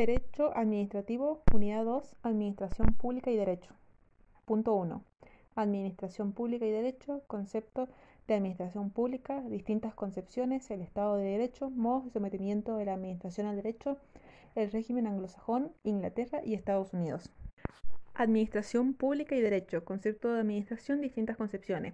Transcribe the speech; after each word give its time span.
Derecho 0.00 0.56
Administrativo, 0.56 1.42
Unidad 1.52 1.84
2, 1.84 2.16
Administración 2.22 2.94
Pública 2.94 3.30
y 3.30 3.36
Derecho. 3.36 3.74
Punto 4.46 4.72
1. 4.72 5.04
Administración 5.56 6.32
Pública 6.32 6.64
y 6.64 6.70
Derecho, 6.70 7.20
concepto 7.26 7.86
de 8.26 8.32
administración 8.32 8.88
pública, 8.88 9.42
distintas 9.42 9.92
concepciones, 9.92 10.70
el 10.70 10.80
Estado 10.80 11.18
de 11.18 11.26
Derecho, 11.26 11.68
modos 11.68 12.06
de 12.06 12.12
sometimiento 12.12 12.78
de 12.78 12.86
la 12.86 12.94
administración 12.94 13.46
al 13.46 13.56
derecho, 13.56 13.98
el 14.54 14.72
régimen 14.72 15.06
anglosajón, 15.06 15.70
Inglaterra 15.84 16.40
y 16.42 16.54
Estados 16.54 16.94
Unidos. 16.94 17.28
Administración 18.14 18.94
Pública 18.94 19.34
y 19.34 19.42
Derecho, 19.42 19.84
concepto 19.84 20.32
de 20.32 20.40
administración, 20.40 21.02
distintas 21.02 21.36
concepciones. 21.36 21.92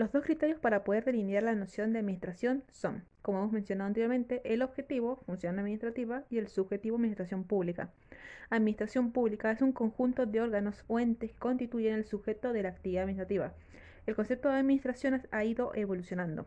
Los 0.00 0.12
dos 0.12 0.24
criterios 0.24 0.58
para 0.58 0.82
poder 0.82 1.04
delinear 1.04 1.42
la 1.42 1.54
noción 1.54 1.92
de 1.92 1.98
administración 1.98 2.64
son, 2.72 3.04
como 3.20 3.40
hemos 3.40 3.52
mencionado 3.52 3.88
anteriormente, 3.88 4.40
el 4.44 4.62
objetivo, 4.62 5.16
función 5.26 5.58
administrativa, 5.58 6.24
y 6.30 6.38
el 6.38 6.48
subjetivo, 6.48 6.96
administración 6.96 7.44
pública. 7.44 7.90
Administración 8.48 9.12
pública 9.12 9.50
es 9.50 9.60
un 9.60 9.72
conjunto 9.72 10.24
de 10.24 10.40
órganos 10.40 10.84
o 10.86 11.00
entes 11.00 11.32
que 11.32 11.38
constituyen 11.38 11.96
el 11.96 12.06
sujeto 12.06 12.54
de 12.54 12.62
la 12.62 12.70
actividad 12.70 13.02
administrativa. 13.02 13.52
El 14.06 14.16
concepto 14.16 14.48
de 14.48 14.54
administración 14.54 15.20
ha 15.32 15.44
ido 15.44 15.72
evolucionando. 15.74 16.46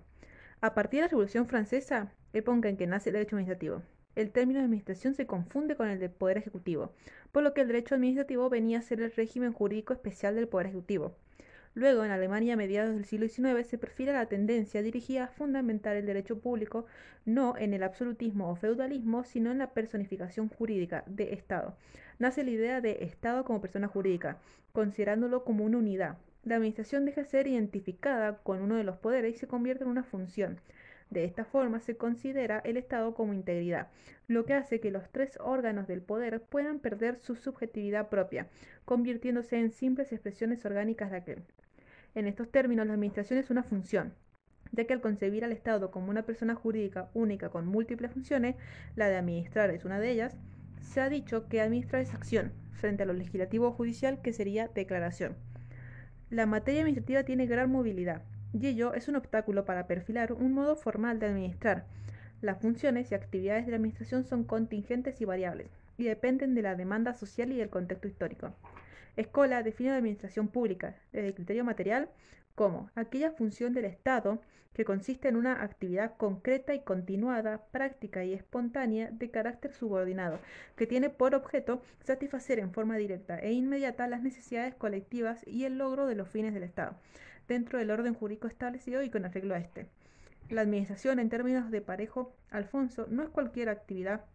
A 0.59 0.73
partir 0.73 1.01
de 1.01 1.03
la 1.03 1.09
Revolución 1.09 1.45
Francesa, 1.45 2.11
época 2.33 2.69
en 2.69 2.77
que 2.77 2.87
nace 2.87 3.11
el 3.11 3.13
derecho 3.13 3.35
administrativo, 3.35 3.83
el 4.15 4.31
término 4.31 4.61
de 4.61 4.65
administración 4.65 5.13
se 5.13 5.27
confunde 5.27 5.75
con 5.75 5.89
el 5.89 5.99
del 5.99 6.09
poder 6.09 6.39
ejecutivo, 6.39 6.91
por 7.31 7.43
lo 7.43 7.53
que 7.53 7.61
el 7.61 7.67
derecho 7.67 7.93
administrativo 7.93 8.49
venía 8.49 8.79
a 8.79 8.81
ser 8.81 8.99
el 8.99 9.11
régimen 9.11 9.53
jurídico 9.53 9.93
especial 9.93 10.33
del 10.33 10.47
poder 10.47 10.65
ejecutivo. 10.65 11.15
Luego, 11.75 12.05
en 12.05 12.11
Alemania 12.11 12.53
a 12.53 12.57
mediados 12.57 12.93
del 12.93 13.05
siglo 13.05 13.27
XIX, 13.27 13.67
se 13.67 13.79
perfila 13.79 14.13
la 14.13 14.27
tendencia 14.27 14.83
dirigida 14.83 15.25
a 15.25 15.27
fundamentar 15.27 15.95
el 15.95 16.05
derecho 16.05 16.39
público 16.39 16.85
no 17.25 17.57
en 17.57 17.73
el 17.73 17.83
absolutismo 17.83 18.49
o 18.51 18.55
feudalismo, 18.55 19.23
sino 19.23 19.51
en 19.51 19.57
la 19.57 19.71
personificación 19.71 20.49
jurídica 20.49 21.03
de 21.07 21.33
Estado. 21.33 21.75
Nace 22.19 22.43
la 22.43 22.51
idea 22.51 22.81
de 22.81 23.03
Estado 23.03 23.43
como 23.43 23.61
persona 23.61 23.87
jurídica, 23.87 24.37
considerándolo 24.71 25.43
como 25.43 25.65
una 25.65 25.79
unidad. 25.79 26.17
La 26.43 26.55
administración 26.55 27.05
deja 27.05 27.21
de 27.21 27.27
ser 27.27 27.47
identificada 27.47 28.37
con 28.43 28.61
uno 28.61 28.75
de 28.75 28.83
los 28.83 28.97
poderes 28.97 29.35
y 29.35 29.39
se 29.39 29.47
convierte 29.47 29.83
en 29.83 29.89
una 29.89 30.03
función. 30.03 30.59
De 31.13 31.25
esta 31.25 31.45
forma 31.45 31.79
se 31.79 31.95
considera 31.95 32.57
el 32.65 32.75
Estado 32.75 33.13
como 33.13 33.35
integridad, 33.35 33.89
lo 34.27 34.45
que 34.45 34.55
hace 34.55 34.79
que 34.79 34.89
los 34.89 35.11
tres 35.11 35.37
órganos 35.39 35.87
del 35.87 36.01
poder 36.01 36.41
puedan 36.41 36.79
perder 36.79 37.19
su 37.19 37.35
subjetividad 37.35 38.09
propia, 38.09 38.47
convirtiéndose 38.83 39.59
en 39.59 39.69
simples 39.69 40.11
expresiones 40.11 40.65
orgánicas 40.65 41.11
de 41.11 41.17
aquel. 41.17 41.43
En 42.15 42.25
estos 42.25 42.49
términos, 42.49 42.87
la 42.87 42.93
administración 42.93 43.37
es 43.37 43.51
una 43.51 43.61
función, 43.61 44.15
ya 44.71 44.85
que 44.85 44.93
al 44.93 45.01
concebir 45.01 45.45
al 45.45 45.51
Estado 45.51 45.91
como 45.91 46.09
una 46.09 46.23
persona 46.23 46.55
jurídica 46.55 47.11
única 47.13 47.49
con 47.49 47.67
múltiples 47.67 48.11
funciones, 48.11 48.55
la 48.95 49.07
de 49.07 49.17
administrar 49.17 49.69
es 49.69 49.85
una 49.85 49.99
de 49.99 50.09
ellas, 50.09 50.35
se 50.81 50.99
ha 50.99 51.09
dicho 51.09 51.47
que 51.47 51.61
administrar 51.61 52.01
es 52.01 52.15
acción, 52.15 52.53
frente 52.71 53.03
a 53.03 53.05
lo 53.05 53.13
legislativo 53.13 53.67
o 53.67 53.71
judicial 53.71 54.19
que 54.23 54.33
sería 54.33 54.67
declaración. 54.67 55.35
La 56.31 56.47
materia 56.47 56.81
administrativa 56.81 57.21
tiene 57.21 57.45
gran 57.45 57.71
movilidad, 57.71 58.23
y 58.53 58.67
ello 58.67 58.93
es 58.93 59.07
un 59.07 59.15
obstáculo 59.15 59.65
para 59.65 59.87
perfilar 59.87 60.31
un 60.31 60.53
modo 60.53 60.75
formal 60.75 61.19
de 61.19 61.25
administrar. 61.25 61.85
Las 62.41 62.61
funciones 62.61 63.11
y 63.11 63.15
actividades 63.15 63.65
de 63.65 63.71
la 63.71 63.77
administración 63.77 64.23
son 64.23 64.43
contingentes 64.43 65.19
y 65.21 65.25
variables, 65.25 65.69
y 65.97 66.05
dependen 66.05 66.55
de 66.55 66.61
la 66.61 66.75
demanda 66.75 67.13
social 67.13 67.51
y 67.51 67.57
del 67.57 67.69
contexto 67.69 68.07
histórico. 68.07 68.53
Escola 69.15 69.63
define 69.63 69.91
la 69.91 69.97
administración 69.97 70.47
pública 70.47 70.95
desde 71.11 71.27
el 71.27 71.35
criterio 71.35 71.63
material 71.63 72.09
como 72.55 72.89
aquella 72.95 73.31
función 73.31 73.73
del 73.73 73.85
Estado 73.85 74.39
que 74.73 74.85
consiste 74.85 75.27
en 75.27 75.35
una 75.35 75.63
actividad 75.63 76.15
concreta 76.17 76.73
y 76.73 76.81
continuada, 76.81 77.65
práctica 77.71 78.23
y 78.23 78.33
espontánea 78.33 79.09
de 79.11 79.29
carácter 79.29 79.71
subordinado, 79.71 80.39
que 80.75 80.87
tiene 80.87 81.09
por 81.09 81.35
objeto 81.35 81.81
satisfacer 82.03 82.59
en 82.59 82.73
forma 82.73 82.97
directa 82.97 83.39
e 83.39 83.53
inmediata 83.53 84.07
las 84.07 84.23
necesidades 84.23 84.73
colectivas 84.73 85.45
y 85.47 85.65
el 85.65 85.77
logro 85.77 86.07
de 86.07 86.15
los 86.15 86.27
fines 86.27 86.55
del 86.55 86.63
Estado, 86.63 86.95
dentro 87.47 87.79
del 87.79 87.91
orden 87.91 88.13
jurídico 88.13 88.47
establecido 88.47 89.03
y 89.03 89.09
con 89.09 89.25
arreglo 89.25 89.55
a 89.55 89.59
este. 89.59 89.87
La 90.49 90.61
administración, 90.61 91.19
en 91.19 91.29
términos 91.29 91.71
de 91.71 91.81
parejo 91.81 92.35
Alfonso, 92.51 93.07
no 93.09 93.23
es 93.23 93.29
cualquier 93.29 93.69
actividad 93.69 94.25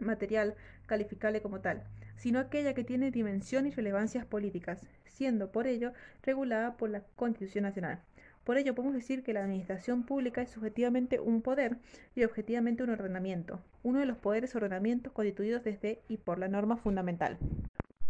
material 0.00 0.54
calificable 0.86 1.40
como 1.40 1.60
tal, 1.60 1.82
sino 2.16 2.38
aquella 2.38 2.74
que 2.74 2.84
tiene 2.84 3.10
dimensión 3.10 3.66
y 3.66 3.70
relevancias 3.70 4.26
políticas, 4.26 4.86
siendo 5.06 5.50
por 5.50 5.66
ello 5.66 5.92
regulada 6.22 6.76
por 6.76 6.90
la 6.90 7.02
Constitución 7.16 7.62
Nacional. 7.62 8.00
Por 8.44 8.58
ello 8.58 8.74
podemos 8.74 8.94
decir 8.94 9.22
que 9.22 9.32
la 9.32 9.44
administración 9.44 10.02
pública 10.02 10.42
es 10.42 10.50
subjetivamente 10.50 11.20
un 11.20 11.42
poder 11.42 11.76
y 12.16 12.24
objetivamente 12.24 12.82
un 12.82 12.90
ordenamiento, 12.90 13.60
uno 13.84 14.00
de 14.00 14.06
los 14.06 14.18
poderes 14.18 14.56
ordenamientos 14.56 15.12
constituidos 15.12 15.62
desde 15.62 16.00
y 16.08 16.16
por 16.16 16.38
la 16.38 16.48
norma 16.48 16.76
fundamental. 16.76 17.38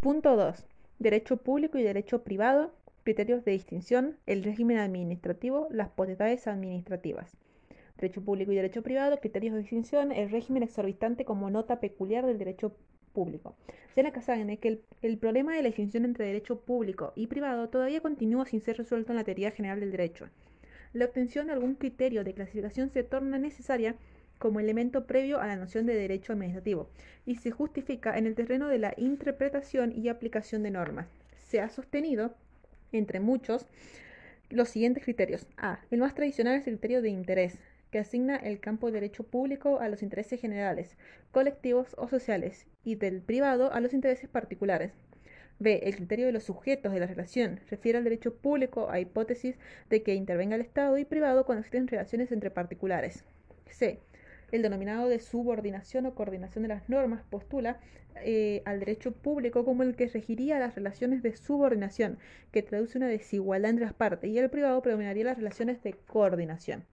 Punto 0.00 0.34
2. 0.36 0.66
Derecho 0.98 1.36
público 1.36 1.76
y 1.76 1.82
derecho 1.82 2.22
privado, 2.22 2.74
criterios 3.02 3.44
de 3.44 3.52
distinción, 3.52 4.16
el 4.26 4.44
régimen 4.44 4.78
administrativo, 4.78 5.68
las 5.70 5.90
potestades 5.90 6.46
administrativas 6.46 7.36
derecho 8.02 8.24
público 8.24 8.52
y 8.52 8.56
derecho 8.56 8.82
privado, 8.82 9.18
criterios 9.20 9.54
de 9.54 9.60
distinción, 9.60 10.12
el 10.12 10.30
régimen 10.30 10.62
exorbitante 10.62 11.24
como 11.24 11.50
nota 11.50 11.78
peculiar 11.78 12.26
del 12.26 12.38
derecho 12.38 12.74
público. 13.12 13.54
Sena 13.94 14.12
Casagane 14.12 14.58
que 14.58 14.68
el, 14.68 14.82
el, 15.02 15.18
problema 15.18 15.54
de 15.54 15.62
la 15.62 15.68
distinción 15.68 16.04
entre 16.04 16.26
derecho 16.26 16.60
público 16.60 17.12
y 17.14 17.26
privado 17.26 17.68
todavía 17.68 18.00
continúa 18.00 18.46
sin 18.46 18.60
ser 18.60 18.78
resuelto 18.78 19.12
en 19.12 19.16
la 19.16 19.24
teoría 19.24 19.50
general 19.50 19.80
del 19.80 19.92
derecho. 19.92 20.28
La 20.92 21.04
obtención 21.04 21.46
de 21.46 21.52
algún 21.52 21.74
criterio 21.74 22.24
de 22.24 22.34
clasificación 22.34 22.90
se 22.90 23.02
torna 23.02 23.38
necesaria 23.38 23.94
como 24.38 24.60
elemento 24.60 25.06
previo 25.06 25.40
a 25.40 25.46
la 25.46 25.56
noción 25.56 25.86
de 25.86 25.94
derecho 25.94 26.32
administrativo 26.32 26.88
y 27.24 27.36
se 27.36 27.52
justifica 27.52 28.19
en 28.19 28.26
el 28.26 28.34
terreno 28.34 28.69
de 28.69 28.78
la 28.78 28.94
interpretación 28.96 29.92
y 29.92 30.08
aplicación 30.08 30.62
de 30.64 30.72
normas. 30.72 31.06
Se 31.38 31.60
ha 31.60 31.69
sostenido, 31.69 32.34
entre 32.92 33.20
muchos, 33.20 33.66
los 34.50 34.69
siguientes 34.69 35.04
criterios. 35.04 35.47
A. 35.56 35.80
El 35.91 36.00
más 36.00 36.14
tradicional 36.14 36.56
es 36.56 36.66
el 36.66 36.75
criterio 36.75 37.03
de 37.03 37.10
interés, 37.10 37.58
que 37.91 37.98
asigna 37.98 38.36
el 38.36 38.60
campo 38.60 38.86
de 38.86 38.94
derecho 38.94 39.25
público 39.25 39.80
a 39.80 39.88
los 39.88 40.03
intereses 40.03 40.41
generales, 40.41 40.97
colectivos 41.31 41.94
o 41.98 42.08
sociales, 42.08 42.66
y 42.84 42.94
del 42.94 43.20
privado 43.20 43.72
a 43.72 43.81
los 43.81 43.92
intereses 43.92 44.28
particulares. 44.28 44.92
B. 45.58 45.81
El 45.84 45.97
criterio 45.97 46.26
de 46.26 46.32
los 46.32 46.44
sujetos 46.44 46.92
de 46.92 47.00
la 47.00 47.06
relación 47.06 47.60
refiere 47.70 47.98
al 47.98 48.04
derecho 48.04 48.34
público 48.34 48.91
a 48.91 48.98
hipótesis 48.98 49.56
de 49.91 50.02
que 50.02 50.14
intervenga 50.14 50.56
el 50.56 50.62
Estado 50.62 50.98
y 50.98 51.04
privado 51.04 51.44
cuando 51.44 51.60
existen 51.60 51.86
relaciones 51.86 52.32
entre 52.32 52.50
particulares. 52.50 53.25
C. 53.66 54.00
El 54.52 54.62
denominado 54.62 55.08
de 55.08 55.18
subordinación 55.18 56.06
o 56.06 56.14
coordinación 56.14 56.62
de 56.62 56.68
las 56.68 56.88
normas 56.88 57.22
postula 57.28 57.80
eh, 58.22 58.62
al 58.64 58.78
derecho 58.78 59.12
público 59.12 59.64
como 59.64 59.82
el 59.82 59.96
que 59.96 60.06
regiría 60.06 60.60
las 60.60 60.76
relaciones 60.76 61.22
de 61.22 61.34
subordinación, 61.34 62.18
que 62.52 62.62
traduce 62.62 62.98
una 62.98 63.08
desigualdad 63.08 63.70
entre 63.70 63.86
las 63.86 63.94
partes, 63.94 64.30
y 64.30 64.38
el 64.38 64.50
privado 64.50 64.80
predominaría 64.82 65.24
las 65.24 65.38
relaciones 65.38 65.82
de 65.82 65.94
coordinación. 65.94 66.84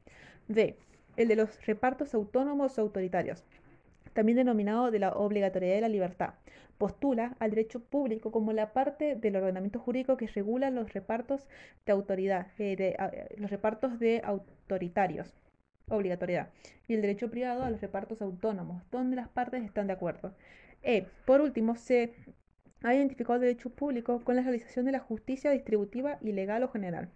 D 0.48 0.78
el 1.20 1.28
de 1.28 1.36
los 1.36 1.66
repartos 1.66 2.14
autónomos 2.14 2.80
autoritarios, 2.80 3.44
también 4.14 4.38
denominado 4.38 4.90
de 4.90 5.00
la 5.00 5.12
obligatoriedad 5.12 5.76
de 5.76 5.82
la 5.82 5.90
libertad. 5.90 6.36
Postula 6.78 7.36
al 7.40 7.50
derecho 7.50 7.82
público 7.82 8.32
como 8.32 8.54
la 8.54 8.72
parte 8.72 9.16
del 9.16 9.36
ordenamiento 9.36 9.80
jurídico 9.80 10.16
que 10.16 10.28
regula 10.28 10.70
los 10.70 10.94
repartos 10.94 11.46
de 11.86 11.92
autoridad, 11.92 12.48
eh, 12.58 12.96
los 13.36 13.52
repartos 13.52 14.00
de 14.00 14.22
autoritarios, 14.24 15.36
obligatoriedad, 15.90 16.50
y 16.88 16.94
el 16.94 17.02
derecho 17.02 17.30
privado 17.30 17.64
a 17.64 17.70
los 17.70 17.82
repartos 17.82 18.22
autónomos, 18.22 18.84
donde 18.92 19.16
las 19.16 19.30
partes 19.30 19.64
están 19.64 19.88
de 19.88 19.94
acuerdo. 19.94 20.34
E, 20.82 21.06
por 21.26 21.42
último, 21.42 21.76
se 21.76 22.14
ha 22.84 22.96
identificado 22.96 23.36
el 23.36 23.42
derecho 23.42 23.70
público 23.70 24.22
con 24.24 24.36
la 24.36 24.42
realización 24.42 24.86
de 24.86 24.94
la 24.94 25.00
justicia 25.00 25.52
distributiva 25.52 26.18
y 26.22 26.32
legal 26.32 26.64
o 26.64 26.70
general. 26.70 27.10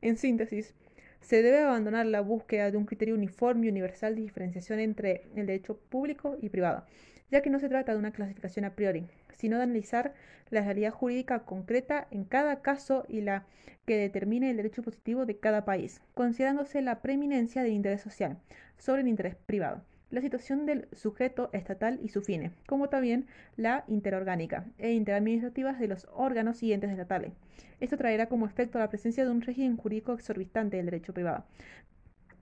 En 0.00 0.16
síntesis, 0.16 0.74
se 1.20 1.42
debe 1.42 1.58
abandonar 1.58 2.06
la 2.06 2.22
búsqueda 2.22 2.70
de 2.70 2.78
un 2.78 2.86
criterio 2.86 3.14
uniforme 3.14 3.66
y 3.66 3.70
universal 3.70 4.16
de 4.16 4.22
diferenciación 4.22 4.80
entre 4.80 5.28
el 5.36 5.46
derecho 5.46 5.76
público 5.76 6.38
y 6.40 6.48
privado, 6.48 6.84
ya 7.30 7.42
que 7.42 7.50
no 7.50 7.58
se 7.58 7.68
trata 7.68 7.92
de 7.92 7.98
una 7.98 8.12
clasificación 8.12 8.64
a 8.64 8.74
priori, 8.74 9.06
sino 9.36 9.56
de 9.56 9.64
analizar 9.64 10.14
la 10.50 10.62
realidad 10.62 10.92
jurídica 10.92 11.40
concreta 11.40 12.08
en 12.10 12.24
cada 12.24 12.62
caso 12.62 13.04
y 13.08 13.20
la 13.20 13.46
que 13.86 13.96
determine 13.96 14.50
el 14.50 14.56
derecho 14.56 14.82
positivo 14.82 15.26
de 15.26 15.38
cada 15.38 15.64
país, 15.64 16.02
considerándose 16.14 16.82
la 16.82 17.02
preeminencia 17.02 17.62
del 17.62 17.72
interés 17.72 18.00
social 18.00 18.38
sobre 18.76 19.02
el 19.02 19.08
interés 19.08 19.36
privado 19.36 19.82
la 20.10 20.20
situación 20.20 20.66
del 20.66 20.88
sujeto 20.92 21.50
estatal 21.52 22.00
y 22.02 22.08
su 22.08 22.20
fines, 22.20 22.52
como 22.66 22.88
también 22.88 23.26
la 23.56 23.84
interorgánica 23.86 24.66
e 24.78 24.92
interadministrativas 24.92 25.78
de 25.78 25.88
los 25.88 26.08
órganos 26.12 26.62
y 26.62 26.72
entes 26.72 26.90
estatales. 26.90 27.32
Esto 27.78 27.96
traerá 27.96 28.26
como 28.26 28.46
efecto 28.46 28.78
la 28.78 28.88
presencia 28.90 29.24
de 29.24 29.30
un 29.30 29.40
régimen 29.40 29.76
jurídico 29.76 30.12
exorbitante 30.12 30.76
del 30.76 30.86
derecho 30.86 31.14
privado, 31.14 31.44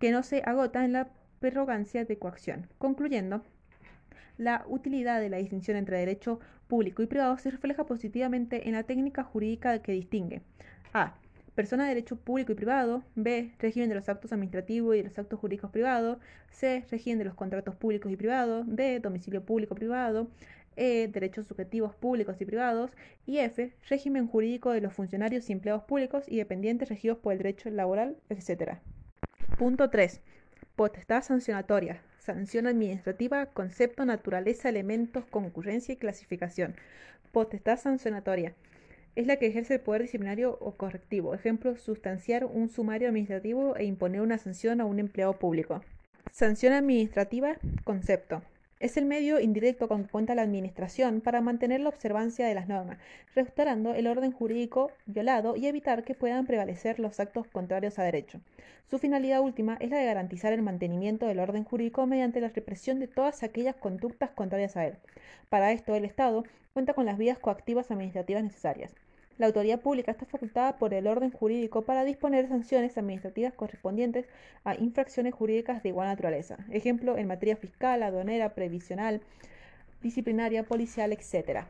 que 0.00 0.10
no 0.10 0.22
se 0.22 0.42
agota 0.44 0.84
en 0.84 0.92
la 0.92 1.10
prerrogancia 1.40 2.04
de 2.04 2.18
coacción. 2.18 2.68
Concluyendo, 2.78 3.44
la 4.38 4.64
utilidad 4.66 5.20
de 5.20 5.28
la 5.28 5.36
distinción 5.36 5.76
entre 5.76 5.98
derecho 5.98 6.40
público 6.66 7.02
y 7.02 7.06
privado 7.06 7.36
se 7.38 7.50
refleja 7.50 7.84
positivamente 7.84 8.68
en 8.68 8.74
la 8.74 8.84
técnica 8.84 9.24
jurídica 9.24 9.80
que 9.82 9.92
distingue 9.92 10.42
a 10.92 11.14
persona 11.54 11.82
de 11.84 11.88
derecho 11.88 12.16
público 12.16 12.52
y 12.52 12.54
privado, 12.54 13.02
B, 13.16 13.50
régimen 13.58 13.88
de 13.88 13.96
los 13.96 14.08
actos 14.08 14.32
administrativos 14.32 14.94
y 14.94 14.98
de 14.98 15.08
los 15.08 15.18
actos 15.18 15.40
jurídicos 15.40 15.72
privados, 15.72 16.18
C, 16.50 16.84
régimen 16.90 17.18
de 17.18 17.24
los 17.24 17.34
contratos 17.34 17.74
públicos 17.74 18.12
y 18.12 18.16
privados, 18.16 18.64
D, 18.68 19.00
domicilio 19.00 19.44
público 19.44 19.74
privado, 19.74 20.28
E. 20.78 21.08
Derechos 21.08 21.48
subjetivos 21.48 21.94
públicos 21.96 22.40
y 22.40 22.44
privados. 22.44 22.92
Y 23.26 23.38
F. 23.38 23.72
Régimen 23.88 24.28
jurídico 24.28 24.70
de 24.70 24.80
los 24.80 24.92
funcionarios 24.92 25.50
y 25.50 25.52
empleados 25.52 25.82
públicos 25.82 26.24
y 26.28 26.36
dependientes 26.36 26.88
regidos 26.88 27.18
por 27.18 27.32
el 27.32 27.38
derecho 27.38 27.68
laboral, 27.70 28.16
etc. 28.30 28.78
Punto 29.58 29.90
3. 29.90 30.20
Potestad 30.76 31.22
sancionatoria. 31.22 32.00
Sanción 32.28 32.66
administrativa, 32.66 33.46
concepto, 33.46 34.04
naturaleza, 34.04 34.68
elementos, 34.68 35.24
concurrencia 35.24 35.94
y 35.94 35.96
clasificación. 35.96 36.74
Potestad 37.32 37.78
sancionatoria. 37.78 38.52
Es 39.16 39.26
la 39.26 39.36
que 39.36 39.46
ejerce 39.46 39.76
el 39.76 39.80
poder 39.80 40.02
disciplinario 40.02 40.58
o 40.60 40.72
correctivo. 40.72 41.32
Ejemplo, 41.32 41.74
sustanciar 41.78 42.44
un 42.44 42.68
sumario 42.68 43.08
administrativo 43.08 43.76
e 43.76 43.86
imponer 43.86 44.20
una 44.20 44.36
sanción 44.36 44.82
a 44.82 44.84
un 44.84 44.98
empleado 44.98 45.38
público. 45.38 45.80
Sanción 46.30 46.74
administrativa, 46.74 47.56
concepto. 47.84 48.42
Es 48.80 48.96
el 48.96 49.06
medio 49.06 49.40
indirecto 49.40 49.88
con 49.88 50.04
que 50.04 50.10
cuenta 50.10 50.36
la 50.36 50.42
Administración 50.42 51.20
para 51.20 51.40
mantener 51.40 51.80
la 51.80 51.88
observancia 51.88 52.46
de 52.46 52.54
las 52.54 52.68
normas, 52.68 52.98
restaurando 53.34 53.92
el 53.92 54.06
orden 54.06 54.30
jurídico 54.30 54.92
violado 55.06 55.56
y 55.56 55.66
evitar 55.66 56.04
que 56.04 56.14
puedan 56.14 56.46
prevalecer 56.46 57.00
los 57.00 57.18
actos 57.18 57.48
contrarios 57.48 57.98
a 57.98 58.04
derecho. 58.04 58.40
Su 58.88 59.00
finalidad 59.00 59.40
última 59.40 59.76
es 59.80 59.90
la 59.90 59.98
de 59.98 60.04
garantizar 60.04 60.52
el 60.52 60.62
mantenimiento 60.62 61.26
del 61.26 61.40
orden 61.40 61.64
jurídico 61.64 62.06
mediante 62.06 62.40
la 62.40 62.50
represión 62.50 63.00
de 63.00 63.08
todas 63.08 63.42
aquellas 63.42 63.74
conductas 63.74 64.30
contrarias 64.30 64.76
a 64.76 64.86
él. 64.86 64.94
Para 65.48 65.72
esto, 65.72 65.96
el 65.96 66.04
Estado 66.04 66.44
cuenta 66.72 66.94
con 66.94 67.04
las 67.04 67.18
vías 67.18 67.40
coactivas 67.40 67.90
administrativas 67.90 68.44
necesarias. 68.44 68.94
La 69.38 69.46
autoridad 69.46 69.80
pública 69.80 70.10
está 70.10 70.26
facultada 70.26 70.78
por 70.78 70.92
el 70.92 71.06
orden 71.06 71.30
jurídico 71.30 71.82
para 71.82 72.04
disponer 72.04 72.48
sanciones 72.48 72.98
administrativas 72.98 73.54
correspondientes 73.54 74.26
a 74.64 74.74
infracciones 74.74 75.32
jurídicas 75.32 75.80
de 75.84 75.90
igual 75.90 76.08
naturaleza. 76.08 76.58
Ejemplo, 76.70 77.16
en 77.16 77.28
materia 77.28 77.56
fiscal, 77.56 78.02
aduanera, 78.02 78.54
previsional, 78.56 79.20
disciplinaria, 80.02 80.64
policial, 80.64 81.12
etc. 81.12 81.66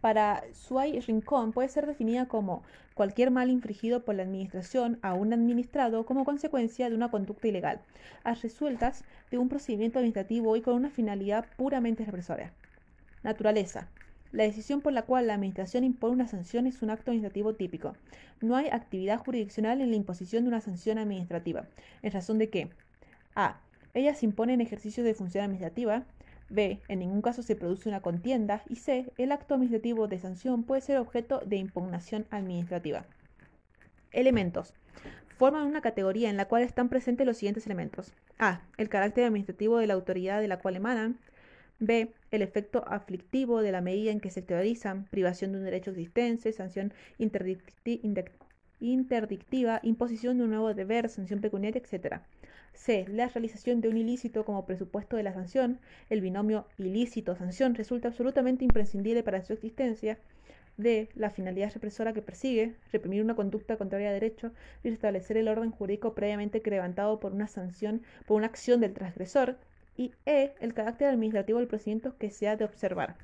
Para 0.00 0.42
Suay 0.52 0.98
Rincón 0.98 1.52
puede 1.52 1.68
ser 1.68 1.86
definida 1.86 2.26
como 2.26 2.64
cualquier 2.94 3.30
mal 3.30 3.50
infringido 3.50 4.04
por 4.04 4.16
la 4.16 4.24
administración 4.24 4.98
a 5.02 5.14
un 5.14 5.32
administrado 5.32 6.04
como 6.04 6.24
consecuencia 6.24 6.90
de 6.90 6.96
una 6.96 7.10
conducta 7.10 7.46
ilegal, 7.46 7.80
a 8.24 8.34
resueltas 8.34 9.04
de 9.30 9.38
un 9.38 9.48
procedimiento 9.48 10.00
administrativo 10.00 10.56
y 10.56 10.60
con 10.60 10.74
una 10.74 10.90
finalidad 10.90 11.46
puramente 11.56 12.04
represoria. 12.04 12.52
Naturaleza. 13.22 13.88
La 14.34 14.42
decisión 14.42 14.80
por 14.80 14.92
la 14.92 15.02
cual 15.02 15.28
la 15.28 15.34
Administración 15.34 15.84
impone 15.84 16.14
una 16.14 16.26
sanción 16.26 16.66
es 16.66 16.82
un 16.82 16.90
acto 16.90 17.12
administrativo 17.12 17.54
típico. 17.54 17.94
No 18.40 18.56
hay 18.56 18.66
actividad 18.66 19.20
jurisdiccional 19.20 19.80
en 19.80 19.90
la 19.90 19.96
imposición 19.96 20.42
de 20.42 20.48
una 20.48 20.60
sanción 20.60 20.98
administrativa, 20.98 21.68
en 22.02 22.12
razón 22.12 22.38
de 22.38 22.50
que 22.50 22.68
a. 23.36 23.60
Ellas 23.94 24.24
imponen 24.24 24.60
ejercicio 24.60 25.04
de 25.04 25.14
función 25.14 25.44
administrativa. 25.44 26.02
B. 26.50 26.80
En 26.88 26.98
ningún 26.98 27.22
caso 27.22 27.44
se 27.44 27.54
produce 27.54 27.88
una 27.88 28.00
contienda. 28.00 28.64
Y 28.68 28.74
C. 28.74 29.12
El 29.18 29.30
acto 29.30 29.54
administrativo 29.54 30.08
de 30.08 30.18
sanción 30.18 30.64
puede 30.64 30.80
ser 30.80 30.98
objeto 30.98 31.40
de 31.46 31.54
impugnación 31.54 32.26
administrativa. 32.30 33.06
Elementos. 34.10 34.74
Forman 35.38 35.64
una 35.64 35.80
categoría 35.80 36.28
en 36.28 36.36
la 36.36 36.46
cual 36.46 36.64
están 36.64 36.88
presentes 36.88 37.24
los 37.24 37.36
siguientes 37.36 37.66
elementos. 37.66 38.12
A. 38.40 38.62
El 38.78 38.88
carácter 38.88 39.26
administrativo 39.26 39.78
de 39.78 39.86
la 39.86 39.94
autoridad 39.94 40.40
de 40.40 40.48
la 40.48 40.58
cual 40.58 40.74
emanan. 40.74 41.20
B. 41.80 42.12
El 42.30 42.42
efecto 42.42 42.84
aflictivo 42.86 43.60
de 43.60 43.72
la 43.72 43.80
medida 43.80 44.12
en 44.12 44.20
que 44.20 44.30
se 44.30 44.42
teorizan, 44.42 45.06
privación 45.10 45.50
de 45.52 45.58
un 45.58 45.64
derecho 45.64 45.90
existente, 45.90 46.52
sanción 46.52 46.92
interdictiva, 47.18 47.98
imposición 49.82 50.38
de 50.38 50.44
un 50.44 50.50
nuevo 50.50 50.72
deber, 50.72 51.08
sanción 51.08 51.40
pecuniaria, 51.40 51.82
etc. 51.82 52.20
C. 52.74 53.06
La 53.08 53.28
realización 53.28 53.80
de 53.80 53.88
un 53.88 53.96
ilícito 53.96 54.44
como 54.44 54.66
presupuesto 54.66 55.16
de 55.16 55.24
la 55.24 55.32
sanción. 55.32 55.80
El 56.10 56.20
binomio 56.20 56.66
ilícito-sanción 56.78 57.74
resulta 57.74 58.08
absolutamente 58.08 58.64
imprescindible 58.64 59.24
para 59.24 59.42
su 59.42 59.52
existencia. 59.52 60.18
D. 60.76 61.08
La 61.14 61.30
finalidad 61.30 61.72
represora 61.72 62.12
que 62.12 62.22
persigue, 62.22 62.74
reprimir 62.92 63.22
una 63.22 63.34
conducta 63.34 63.76
contraria 63.76 64.10
a 64.10 64.12
derecho 64.12 64.52
y 64.84 64.90
restablecer 64.90 65.36
el 65.36 65.48
orden 65.48 65.72
jurídico 65.72 66.14
previamente 66.14 66.62
levantado 66.64 67.18
por 67.18 67.32
una 67.32 67.48
sanción, 67.48 68.02
por 68.26 68.36
una 68.36 68.46
acción 68.46 68.80
del 68.80 68.92
transgresor 68.92 69.56
y 69.96 70.12
E, 70.26 70.54
el 70.60 70.74
carácter 70.74 71.08
administrativo 71.08 71.58
del 71.58 71.68
procedimiento 71.68 72.16
que 72.18 72.30
se 72.30 72.48
ha 72.48 72.56
de 72.56 72.64
observar. 72.64 73.16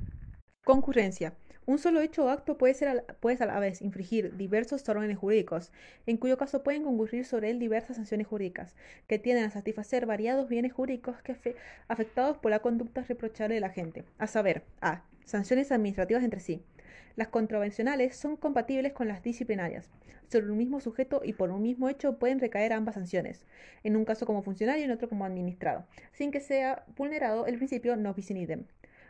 Concurrencia. 0.64 1.34
Un 1.66 1.78
solo 1.78 2.00
hecho 2.00 2.24
o 2.24 2.28
acto 2.28 2.58
puede, 2.58 2.74
ser 2.74 2.88
a, 2.88 3.02
puede 3.20 3.42
a 3.42 3.46
la 3.46 3.60
vez 3.60 3.80
infringir 3.80 4.36
diversos 4.36 4.88
órdenes 4.88 5.18
jurídicos, 5.18 5.72
en 6.06 6.16
cuyo 6.16 6.36
caso 6.36 6.62
pueden 6.62 6.82
concurrir 6.82 7.24
sobre 7.24 7.50
él 7.50 7.58
diversas 7.58 7.96
sanciones 7.96 8.26
jurídicas, 8.26 8.74
que 9.06 9.18
tienden 9.18 9.44
a 9.44 9.50
satisfacer 9.50 10.06
variados 10.06 10.48
bienes 10.48 10.72
jurídicos 10.72 11.22
que 11.22 11.56
afectados 11.88 12.38
por 12.38 12.50
la 12.50 12.58
conducta 12.60 13.02
reprochable 13.02 13.54
de 13.54 13.60
la 13.60 13.70
gente, 13.70 14.04
a 14.18 14.26
saber, 14.26 14.64
a. 14.80 15.04
Sanciones 15.24 15.70
administrativas 15.70 16.24
entre 16.24 16.40
sí. 16.40 16.62
Las 17.16 17.28
contravencionales 17.28 18.16
son 18.16 18.36
compatibles 18.36 18.92
con 18.92 19.08
las 19.08 19.22
disciplinarias. 19.22 19.90
Sobre 20.28 20.50
un 20.50 20.58
mismo 20.58 20.80
sujeto 20.80 21.22
y 21.24 21.32
por 21.32 21.50
un 21.50 21.62
mismo 21.62 21.88
hecho 21.88 22.18
pueden 22.18 22.38
recaer 22.38 22.72
ambas 22.72 22.94
sanciones, 22.94 23.44
en 23.82 23.96
un 23.96 24.04
caso 24.04 24.26
como 24.26 24.42
funcionario 24.42 24.82
y 24.82 24.84
en 24.84 24.92
otro 24.92 25.08
como 25.08 25.24
administrado, 25.24 25.84
sin 26.12 26.30
que 26.30 26.40
sea 26.40 26.84
vulnerado 26.96 27.46
el 27.46 27.56
principio 27.56 27.96
no 27.96 28.14
bis 28.14 28.30
in 28.30 28.36
idem. 28.36 28.64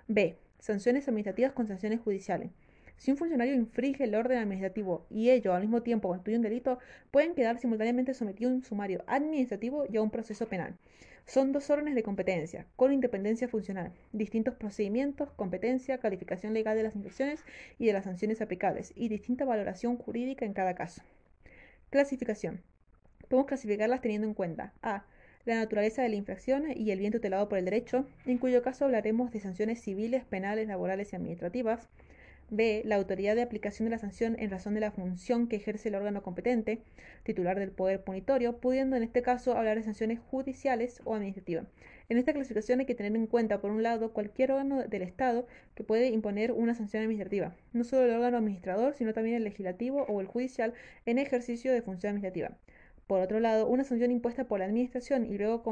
B. 0.08 0.38
Sanciones 0.58 1.08
administrativas 1.08 1.52
con 1.52 1.66
sanciones 1.66 2.00
judiciales. 2.00 2.50
Si 2.96 3.10
un 3.10 3.16
funcionario 3.16 3.54
infringe 3.54 4.04
el 4.04 4.14
orden 4.14 4.38
administrativo 4.38 5.06
y 5.10 5.30
ello 5.30 5.54
al 5.54 5.62
mismo 5.62 5.82
tiempo 5.82 6.08
constituye 6.08 6.36
un 6.36 6.42
delito, 6.42 6.78
pueden 7.10 7.34
quedar 7.34 7.58
simultáneamente 7.58 8.12
sometidos 8.12 8.52
a 8.52 8.54
un 8.56 8.62
sumario 8.62 9.04
administrativo 9.06 9.84
y 9.90 9.96
a 9.96 10.02
un 10.02 10.10
proceso 10.10 10.48
penal. 10.48 10.74
Son 11.26 11.52
dos 11.52 11.70
órdenes 11.70 11.94
de 11.94 12.02
competencia, 12.02 12.66
con 12.76 12.92
independencia 12.92 13.48
funcional, 13.48 13.92
distintos 14.12 14.54
procedimientos, 14.54 15.30
competencia, 15.32 15.98
calificación 15.98 16.54
legal 16.54 16.76
de 16.76 16.82
las 16.82 16.96
infracciones 16.96 17.44
y 17.78 17.86
de 17.86 17.92
las 17.92 18.04
sanciones 18.04 18.40
aplicables, 18.40 18.92
y 18.96 19.08
distinta 19.08 19.44
valoración 19.44 19.96
jurídica 19.96 20.44
en 20.44 20.52
cada 20.52 20.74
caso. 20.74 21.02
Clasificación. 21.90 22.62
Podemos 23.28 23.46
clasificarlas 23.46 24.00
teniendo 24.00 24.26
en 24.26 24.34
cuenta 24.34 24.72
A. 24.82 25.04
La 25.44 25.54
naturaleza 25.54 26.02
de 26.02 26.08
la 26.08 26.16
infracción 26.16 26.64
y 26.76 26.90
el 26.90 26.98
bien 26.98 27.12
tutelado 27.12 27.48
por 27.48 27.58
el 27.58 27.64
derecho, 27.64 28.06
en 28.26 28.38
cuyo 28.38 28.62
caso 28.62 28.84
hablaremos 28.84 29.30
de 29.30 29.40
sanciones 29.40 29.80
civiles, 29.80 30.24
penales, 30.24 30.68
laborales 30.68 31.12
y 31.12 31.16
administrativas. 31.16 31.88
B. 32.50 32.82
La 32.84 32.96
autoridad 32.96 33.36
de 33.36 33.42
aplicación 33.42 33.86
de 33.86 33.90
la 33.90 33.98
sanción 33.98 34.36
en 34.38 34.50
razón 34.50 34.74
de 34.74 34.80
la 34.80 34.90
función 34.90 35.48
que 35.48 35.56
ejerce 35.56 35.88
el 35.88 35.94
órgano 35.94 36.22
competente, 36.22 36.82
titular 37.22 37.58
del 37.58 37.70
poder 37.70 38.02
punitorio, 38.02 38.58
pudiendo 38.58 38.96
en 38.96 39.02
este 39.02 39.22
caso 39.22 39.56
hablar 39.56 39.76
de 39.76 39.84
sanciones 39.84 40.18
judiciales 40.18 41.00
o 41.04 41.14
administrativas. 41.14 41.66
En 42.08 42.18
esta 42.18 42.32
clasificación 42.32 42.80
hay 42.80 42.86
que 42.86 42.96
tener 42.96 43.14
en 43.14 43.26
cuenta, 43.28 43.60
por 43.60 43.70
un 43.70 43.82
lado, 43.84 44.12
cualquier 44.12 44.50
órgano 44.50 44.82
del 44.82 45.02
Estado 45.02 45.46
que 45.74 45.84
puede 45.84 46.08
imponer 46.08 46.50
una 46.52 46.74
sanción 46.74 47.02
administrativa, 47.04 47.54
no 47.72 47.84
solo 47.84 48.04
el 48.04 48.10
órgano 48.10 48.38
administrador, 48.38 48.94
sino 48.94 49.12
también 49.12 49.36
el 49.36 49.44
legislativo 49.44 50.02
o 50.08 50.20
el 50.20 50.26
judicial 50.26 50.74
en 51.06 51.18
ejercicio 51.18 51.72
de 51.72 51.82
función 51.82 52.10
administrativa. 52.10 52.56
Por 53.06 53.20
otro 53.20 53.40
lado, 53.40 53.66
una 53.66 53.84
sanción 53.84 54.10
impuesta 54.10 54.44
por 54.44 54.60
la 54.60 54.66
Administración 54.66 55.26
y 55.26 55.36
luego 55.36 55.62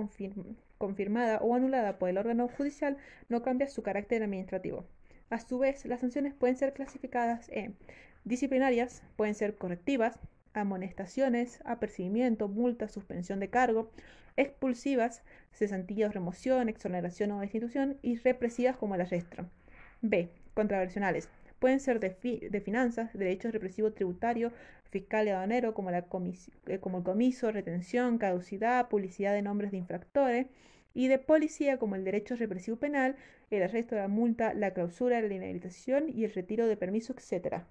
confirmada 0.79 1.38
o 1.38 1.55
anulada 1.55 1.99
por 1.99 2.09
el 2.09 2.19
órgano 2.19 2.49
judicial 2.49 2.97
no 3.29 3.43
cambia 3.43 3.69
su 3.69 3.83
carácter 3.83 4.23
administrativo. 4.23 4.87
A 5.30 5.38
su 5.40 5.58
vez, 5.58 5.85
las 5.85 6.00
sanciones 6.00 6.35
pueden 6.35 6.56
ser 6.56 6.73
clasificadas 6.73 7.49
en 7.50 7.76
disciplinarias, 8.25 9.02
pueden 9.16 9.35
ser 9.35 9.56
correctivas, 9.56 10.18
amonestaciones, 10.54 11.61
apercibimiento, 11.64 12.49
multa, 12.49 12.88
suspensión 12.88 13.40
de 13.40 13.50
cargo, 13.50 13.90
expulsivas, 14.37 15.23
cesantías, 15.52 16.14
remoción, 16.14 16.68
exoneración 16.68 17.32
o 17.32 17.40
destitución 17.40 17.99
y 18.02 18.16
represivas 18.16 18.76
como 18.76 18.94
el 18.94 19.02
arresto. 19.02 19.47
B. 20.00 20.30
Contraversionales. 20.54 21.28
Pueden 21.58 21.80
ser 21.80 21.99
de, 21.99 22.61
finanzas, 22.61 23.12
derechos 23.12 23.52
represivos 23.52 23.94
tributario, 23.94 24.52
fiscal 24.90 25.26
y 25.26 25.30
aduanero, 25.30 25.75
como, 25.75 25.90
eh, 25.90 26.04
como 26.80 26.99
el 26.99 27.04
comiso, 27.04 27.50
retención, 27.50 28.18
caducidad, 28.18 28.88
publicidad 28.88 29.35
de 29.35 29.42
nombres 29.42 29.73
de 29.73 29.78
infractores, 29.78 30.47
y 30.95 31.09
de 31.09 31.18
policía 31.18 31.78
como 31.78 31.95
el 31.95 32.04
derecho 32.04 32.37
represivo 32.37 32.76
penal, 32.76 33.16
el 33.50 33.62
arresto 33.62 33.95
de 33.95 34.02
la 34.02 34.09
multa, 34.09 34.54
la 34.54 34.73
clausura, 34.73 35.21
la 35.21 35.35
inhabilitación 35.35 36.09
y 36.09 36.25
el 36.25 36.33
retiro 36.33 36.66
de 36.66 36.76
permiso, 36.76 37.14
etc. 37.14 37.62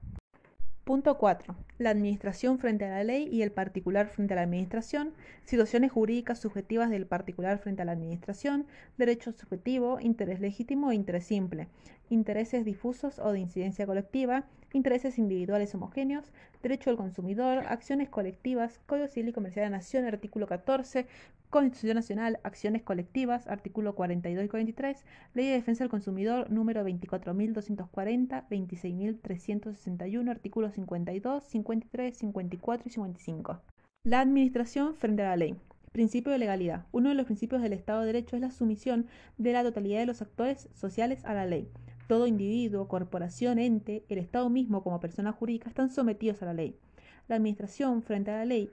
Punto 0.87 1.17
4. 1.17 1.53
La 1.79 1.89
administración 1.89 2.59
frente 2.59 2.85
a 2.85 2.89
la 2.89 3.03
ley 3.03 3.27
y 3.29 3.41
el 3.41 3.51
particular 3.51 4.07
frente 4.07 4.33
a 4.33 4.37
la 4.37 4.43
administración, 4.43 5.13
situaciones 5.43 5.91
jurídicas 5.91 6.39
subjetivas 6.39 6.89
del 6.89 7.05
particular 7.05 7.59
frente 7.59 7.81
a 7.81 7.85
la 7.85 7.91
administración, 7.91 8.65
derecho 8.97 9.33
subjetivo, 9.33 9.99
interés 9.99 10.39
legítimo 10.39 10.91
e 10.91 10.95
interés 10.95 11.25
simple, 11.25 11.67
intereses 12.09 12.63
difusos 12.63 13.19
o 13.19 13.33
de 13.33 13.39
incidencia 13.39 13.85
colectiva, 13.85 14.45
intereses 14.73 15.17
individuales 15.17 15.73
homogéneos, 15.75 16.31
derecho 16.61 16.89
al 16.89 16.97
consumidor, 16.97 17.65
acciones 17.67 18.09
colectivas, 18.09 18.79
Código 18.85 19.07
Civil 19.07 19.29
y 19.29 19.33
Comercial 19.33 19.65
de 19.65 19.71
la 19.71 19.77
Nación, 19.77 20.05
artículo 20.05 20.47
14, 20.47 21.07
Constitución 21.49 21.95
Nacional, 21.95 22.39
acciones 22.43 22.83
colectivas, 22.83 23.47
artículo 23.47 23.95
42 23.95 24.45
y 24.45 24.47
43, 24.49 25.05
Ley 25.33 25.47
de 25.47 25.53
Defensa 25.53 25.83
del 25.83 25.91
Consumidor, 25.91 26.51
número 26.51 26.85
24.240, 26.85 28.47
26.361, 28.49 30.29
artículos 30.29 30.73
52, 30.73 31.43
53, 31.43 32.17
54 32.17 32.87
y 32.87 32.91
55. 32.91 33.61
La 34.03 34.19
administración 34.19 34.95
frente 34.95 35.23
a 35.23 35.29
la 35.29 35.37
ley. 35.37 35.55
Principio 35.93 36.31
de 36.31 36.37
legalidad. 36.37 36.85
Uno 36.91 37.09
de 37.09 37.15
los 37.15 37.25
principios 37.25 37.61
del 37.61 37.73
Estado 37.73 38.01
de 38.01 38.07
Derecho 38.07 38.35
es 38.35 38.41
la 38.41 38.51
sumisión 38.51 39.07
de 39.37 39.53
la 39.53 39.63
totalidad 39.63 39.99
de 39.99 40.05
los 40.05 40.21
actores 40.21 40.69
sociales 40.73 41.23
a 41.25 41.33
la 41.33 41.45
ley 41.45 41.69
Todo 42.07 42.25
individuo, 42.25 42.87
corporación, 42.87 43.59
ente, 43.59 44.05
el 44.07 44.17
Estado 44.17 44.49
mismo 44.49 44.81
como 44.81 44.99
persona 44.99 45.33
jurídica 45.33 45.69
están 45.69 45.89
sometidos 45.89 46.41
a 46.41 46.45
la 46.45 46.53
ley. 46.53 46.79
La 47.27 47.35
administración 47.35 48.01
frente 48.01 48.31
a 48.31 48.37
la 48.37 48.45
ley 48.45 48.71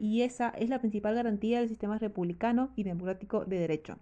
y 0.00 0.22
esa 0.22 0.48
es 0.48 0.70
la 0.70 0.80
principal 0.80 1.14
garantía 1.14 1.60
del 1.60 1.68
sistema 1.68 1.98
republicano 1.98 2.70
y 2.74 2.82
democrático 2.82 3.44
de 3.44 3.58
derecho. 3.58 3.98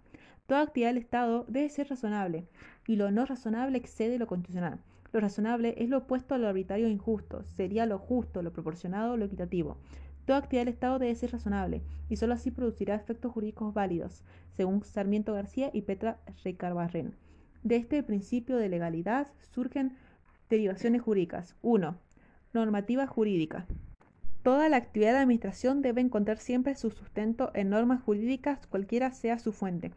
Toda 0.47 0.61
actividad 0.61 0.89
del 0.89 0.97
Estado 0.97 1.45
debe 1.47 1.69
ser 1.69 1.89
razonable 1.89 2.47
y 2.87 2.95
lo 2.95 3.11
no 3.11 3.25
razonable 3.25 3.77
excede 3.77 4.17
lo 4.17 4.25
constitucional. 4.25 4.79
Lo 5.11 5.19
razonable 5.19 5.75
es 5.77 5.89
lo 5.89 5.99
opuesto 5.99 6.33
a 6.33 6.37
lo 6.37 6.47
arbitrario 6.47 6.87
e 6.87 6.91
injusto, 6.91 7.43
sería 7.43 7.85
lo 7.85 7.99
justo, 7.99 8.41
lo 8.41 8.53
proporcionado, 8.53 9.17
lo 9.17 9.25
equitativo. 9.25 9.77
Toda 10.25 10.39
actividad 10.39 10.65
del 10.65 10.73
Estado 10.73 10.99
debe 10.99 11.15
ser 11.15 11.33
razonable 11.33 11.83
y 12.09 12.15
sólo 12.15 12.33
así 12.33 12.49
producirá 12.49 12.95
efectos 12.95 13.31
jurídicos 13.31 13.73
válidos, 13.73 14.23
según 14.55 14.83
Sarmiento 14.83 15.33
García 15.33 15.69
y 15.73 15.81
Petra 15.81 16.19
Recarbarren. 16.43 17.15
De 17.63 17.75
este 17.75 18.03
principio 18.03 18.55
de 18.55 18.69
legalidad 18.69 19.27
surgen 19.53 19.97
derivaciones 20.49 21.01
jurídicas. 21.01 21.57
1. 21.61 21.97
Normativa 22.53 23.05
jurídica. 23.05 23.65
Toda 24.43 24.69
la 24.69 24.77
actividad 24.77 25.11
de 25.11 25.19
administración 25.19 25.81
debe 25.81 25.99
encontrar 25.99 26.37
siempre 26.37 26.75
su 26.75 26.89
sustento 26.89 27.51
en 27.53 27.69
normas 27.69 28.01
jurídicas, 28.01 28.65
cualquiera 28.67 29.11
sea 29.11 29.39
su 29.39 29.51
fuente, 29.51 29.91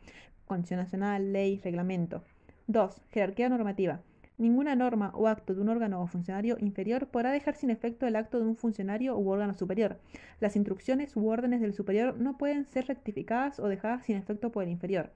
Constitución 0.46 0.80
Nacional, 0.80 1.32
ley, 1.32 1.60
reglamento. 1.62 2.24
2. 2.66 3.00
Jerarquía 3.10 3.48
normativa. 3.48 4.00
Ninguna 4.38 4.74
norma 4.74 5.12
o 5.14 5.28
acto 5.28 5.54
de 5.54 5.60
un 5.60 5.68
órgano 5.68 6.02
o 6.02 6.08
funcionario 6.08 6.56
inferior 6.58 7.06
podrá 7.06 7.30
dejar 7.30 7.54
sin 7.54 7.70
efecto 7.70 8.08
el 8.08 8.16
acto 8.16 8.40
de 8.40 8.46
un 8.46 8.56
funcionario 8.56 9.16
u 9.16 9.30
órgano 9.30 9.54
superior. 9.54 10.00
Las 10.40 10.56
instrucciones 10.56 11.16
u 11.16 11.28
órdenes 11.28 11.60
del 11.60 11.74
superior 11.74 12.18
no 12.18 12.36
pueden 12.36 12.64
ser 12.64 12.86
rectificadas 12.88 13.60
o 13.60 13.68
dejadas 13.68 14.04
sin 14.04 14.16
efecto 14.16 14.50
por 14.50 14.64
el 14.64 14.70
inferior. 14.70 15.12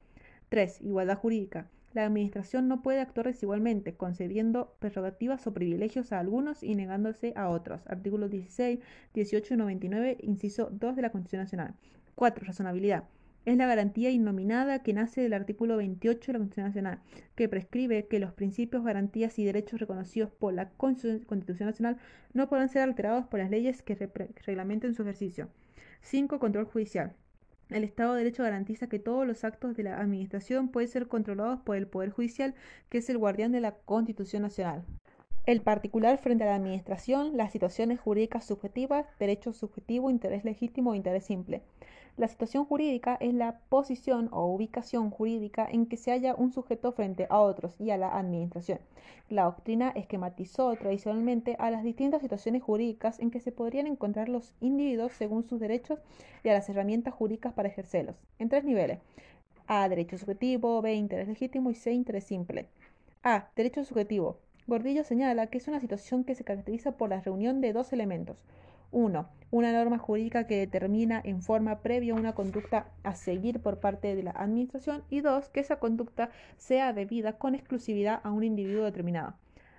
3. 0.48 0.80
Igualdad 0.82 1.18
jurídica. 1.18 1.66
La 1.96 2.04
Administración 2.04 2.68
no 2.68 2.82
puede 2.82 3.00
actuar 3.00 3.26
desigualmente, 3.26 3.94
concediendo 3.94 4.76
prerrogativas 4.80 5.46
o 5.46 5.54
privilegios 5.54 6.12
a 6.12 6.20
algunos 6.20 6.62
y 6.62 6.74
negándose 6.74 7.32
a 7.36 7.48
otros. 7.48 7.86
Artículos 7.86 8.30
16, 8.30 8.80
18 9.14 9.54
y 9.54 9.56
99, 9.56 10.18
inciso 10.20 10.68
2 10.70 10.94
de 10.94 11.00
la 11.00 11.10
Constitución 11.10 11.40
Nacional. 11.40 11.74
4. 12.14 12.44
Razonabilidad 12.44 13.04
es 13.46 13.56
la 13.56 13.66
garantía 13.66 14.10
innominada 14.10 14.82
que 14.82 14.92
nace 14.92 15.22
del 15.22 15.32
artículo 15.32 15.78
28 15.78 16.20
de 16.20 16.32
la 16.34 16.38
Constitución 16.40 16.66
Nacional, 16.66 17.00
que 17.34 17.48
prescribe 17.48 18.06
que 18.08 18.20
los 18.20 18.34
principios, 18.34 18.84
garantías 18.84 19.38
y 19.38 19.46
derechos 19.46 19.80
reconocidos 19.80 20.30
por 20.30 20.52
la 20.52 20.68
Constitución 20.72 21.66
Nacional 21.66 21.96
no 22.34 22.46
podrán 22.50 22.68
ser 22.68 22.82
alterados 22.82 23.26
por 23.26 23.40
las 23.40 23.48
leyes 23.48 23.80
que 23.80 23.94
reglamenten 24.44 24.92
su 24.92 25.00
ejercicio. 25.00 25.48
5. 26.02 26.38
Control 26.40 26.66
judicial. 26.66 27.14
El 27.70 27.84
Estado 27.84 28.12
de 28.14 28.18
Derecho 28.18 28.42
garantiza 28.44 28.88
que 28.88 28.98
todos 28.98 29.26
los 29.26 29.44
actos 29.44 29.76
de 29.76 29.82
la 29.82 30.00
Administración 30.00 30.68
pueden 30.70 30.88
ser 30.88 31.08
controlados 31.08 31.60
por 31.60 31.76
el 31.76 31.86
Poder 31.88 32.10
Judicial, 32.10 32.54
que 32.88 32.98
es 32.98 33.10
el 33.10 33.18
guardián 33.18 33.52
de 33.52 33.60
la 33.60 33.76
Constitución 33.76 34.42
Nacional. 34.42 34.84
El 35.46 35.60
particular 35.60 36.18
frente 36.18 36.42
a 36.42 36.48
la 36.48 36.56
Administración, 36.56 37.36
las 37.36 37.52
situaciones 37.52 38.00
jurídicas 38.00 38.44
subjetivas, 38.44 39.06
derecho 39.20 39.52
subjetivo, 39.52 40.10
interés 40.10 40.44
legítimo 40.44 40.90
o 40.90 40.94
interés 40.96 41.24
simple. 41.24 41.62
La 42.16 42.26
situación 42.26 42.64
jurídica 42.64 43.16
es 43.20 43.32
la 43.32 43.60
posición 43.68 44.28
o 44.32 44.46
ubicación 44.46 45.10
jurídica 45.10 45.64
en 45.70 45.86
que 45.86 45.98
se 45.98 46.10
halla 46.10 46.34
un 46.34 46.50
sujeto 46.50 46.90
frente 46.90 47.28
a 47.30 47.38
otros 47.38 47.80
y 47.80 47.90
a 47.90 47.96
la 47.96 48.18
administración. 48.18 48.80
La 49.28 49.44
doctrina 49.44 49.90
esquematizó 49.90 50.74
tradicionalmente 50.74 51.54
a 51.60 51.70
las 51.70 51.84
distintas 51.84 52.22
situaciones 52.22 52.64
jurídicas 52.64 53.20
en 53.20 53.30
que 53.30 53.38
se 53.38 53.52
podrían 53.52 53.86
encontrar 53.86 54.28
los 54.28 54.52
individuos 54.60 55.12
según 55.12 55.44
sus 55.44 55.60
derechos 55.60 56.00
y 56.42 56.48
a 56.48 56.54
las 56.54 56.68
herramientas 56.68 57.14
jurídicas 57.14 57.52
para 57.52 57.68
ejercerlos, 57.68 58.16
en 58.40 58.48
tres 58.48 58.64
niveles. 58.64 58.98
A. 59.68 59.88
Derecho 59.88 60.18
subjetivo, 60.18 60.82
B. 60.82 60.94
Interés 60.94 61.28
legítimo 61.28 61.70
y 61.70 61.76
C. 61.76 61.92
Interés 61.92 62.24
simple. 62.24 62.66
A. 63.22 63.48
Derecho 63.54 63.84
subjetivo. 63.84 64.38
Gordillo 64.68 65.04
señala 65.04 65.46
que 65.46 65.58
es 65.58 65.68
una 65.68 65.78
situación 65.78 66.24
que 66.24 66.34
se 66.34 66.42
caracteriza 66.42 66.96
por 66.96 67.10
la 67.10 67.20
reunión 67.20 67.60
de 67.60 67.72
dos 67.72 67.92
elementos 67.92 68.44
1. 68.90 69.28
Una 69.52 69.72
norma 69.72 69.98
jurídica 69.98 70.48
que 70.48 70.58
determina 70.58 71.20
en 71.22 71.40
forma 71.40 71.82
previa 71.82 72.14
una 72.14 72.34
conducta 72.34 72.88
a 73.04 73.14
seguir 73.14 73.60
por 73.60 73.78
parte 73.78 74.16
de 74.16 74.24
la 74.24 74.32
Administración 74.32 75.04
y 75.08 75.20
2. 75.20 75.50
Que 75.50 75.60
esa 75.60 75.78
conducta 75.78 76.30
sea 76.56 76.92
debida 76.92 77.34
con 77.34 77.54
exclusividad 77.54 78.20
a 78.24 78.32
un 78.32 78.42
individuo 78.42 78.84
determinado. 78.84 79.34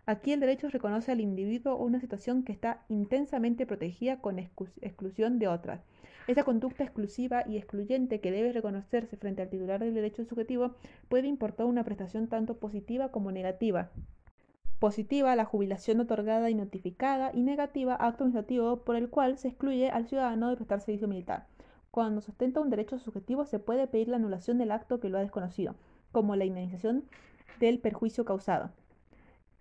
Aquí 0.06 0.32
el 0.32 0.40
derecho 0.40 0.70
reconoce 0.70 1.12
al 1.12 1.20
individuo 1.20 1.76
una 1.76 2.00
situación 2.00 2.44
que 2.44 2.54
está 2.54 2.86
intensamente 2.88 3.66
protegida 3.66 4.22
con 4.22 4.40
exclusión 4.40 5.38
de 5.38 5.50
otras. 5.50 5.82
Esa 6.28 6.44
conducta 6.44 6.86
exclusiva 6.86 7.44
y 7.46 7.58
excluyente 7.58 8.22
que 8.22 8.32
debe 8.32 8.54
reconocerse 8.54 9.18
frente 9.18 9.42
al 9.42 9.50
titular 9.50 9.82
del 9.82 9.94
derecho 9.94 10.24
subjetivo 10.24 10.76
puede 11.10 11.28
importar 11.28 11.66
una 11.66 11.84
prestación 11.84 12.28
tanto 12.28 12.58
positiva 12.58 13.12
como 13.12 13.34
negativa, 13.34 13.92
Positiva, 14.80 15.36
la 15.36 15.46
jubilación 15.46 16.00
otorgada 16.00 16.50
y 16.52 16.56
notificada, 16.56 17.32
y 17.34 17.42
negativa, 17.42 17.96
acto 17.96 18.24
administrativo 18.24 18.84
por 18.84 18.96
el 18.96 19.10
cual 19.10 19.38
se 19.38 19.48
excluye 19.48 19.90
al 19.90 20.08
ciudadano 20.08 20.50
de 20.50 20.56
prestar 20.56 20.82
servicio 20.82 21.08
militar. 21.08 21.48
Cuando 21.90 22.22
se 22.22 22.30
ostenta 22.30 22.60
un 22.60 22.70
derecho 22.70 23.00
subjetivo 23.00 23.46
se 23.46 23.58
puede 23.58 23.88
pedir 23.88 24.08
la 24.08 24.18
anulación 24.18 24.60
del 24.60 24.72
acto 24.72 25.00
que 25.00 25.10
lo 25.10 25.18
ha 25.18 25.22
desconocido, 25.22 25.76
como 26.12 26.36
la 26.36 26.46
indemnización 26.46 27.06
del 27.60 27.80
perjuicio 27.80 28.24
causado. 28.24 28.70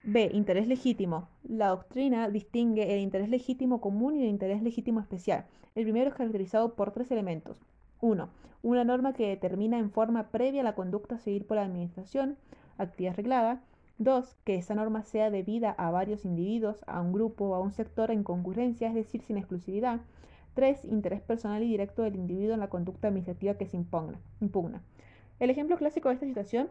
B. 0.02 0.30
Interés 0.34 0.68
legítimo. 0.68 1.28
La 1.42 1.68
doctrina 1.68 2.28
distingue 2.28 2.94
el 2.94 3.00
interés 3.00 3.30
legítimo 3.30 3.80
común 3.80 4.16
y 4.16 4.22
el 4.22 4.28
interés 4.28 4.62
legítimo 4.62 5.00
especial. 5.00 5.46
El 5.74 5.84
primero 5.84 6.10
es 6.10 6.14
caracterizado 6.14 6.74
por 6.74 6.92
tres 6.92 7.10
elementos. 7.10 7.56
1. 8.02 8.28
Una 8.62 8.84
norma 8.84 9.14
que 9.14 9.28
determina 9.28 9.78
en 9.78 9.90
forma 9.90 10.28
previa 10.28 10.62
la 10.62 10.74
conducta 10.74 11.14
a 11.14 11.18
seguir 11.18 11.46
por 11.46 11.56
la 11.56 11.64
Administración, 11.64 12.36
actividad 12.76 13.14
arreglada. 13.14 13.62
2. 13.98 14.36
Que 14.44 14.56
esa 14.56 14.74
norma 14.74 15.02
sea 15.04 15.30
debida 15.30 15.70
a 15.70 15.90
varios 15.90 16.26
individuos, 16.26 16.84
a 16.86 17.00
un 17.00 17.14
grupo 17.14 17.46
o 17.46 17.54
a 17.54 17.60
un 17.60 17.72
sector 17.72 18.10
en 18.10 18.24
concurrencia, 18.24 18.88
es 18.88 18.94
decir, 18.94 19.22
sin 19.22 19.38
exclusividad. 19.38 20.00
3. 20.52 20.84
Interés 20.84 21.22
personal 21.22 21.62
y 21.62 21.68
directo 21.68 22.02
del 22.02 22.16
individuo 22.16 22.52
en 22.52 22.60
la 22.60 22.68
conducta 22.68 23.08
administrativa 23.08 23.54
que 23.54 23.66
se 23.66 23.78
impugna. 23.78 24.82
El 25.38 25.48
ejemplo 25.48 25.78
clásico 25.78 26.08
de 26.08 26.14
esta 26.14 26.26
situación 26.26 26.68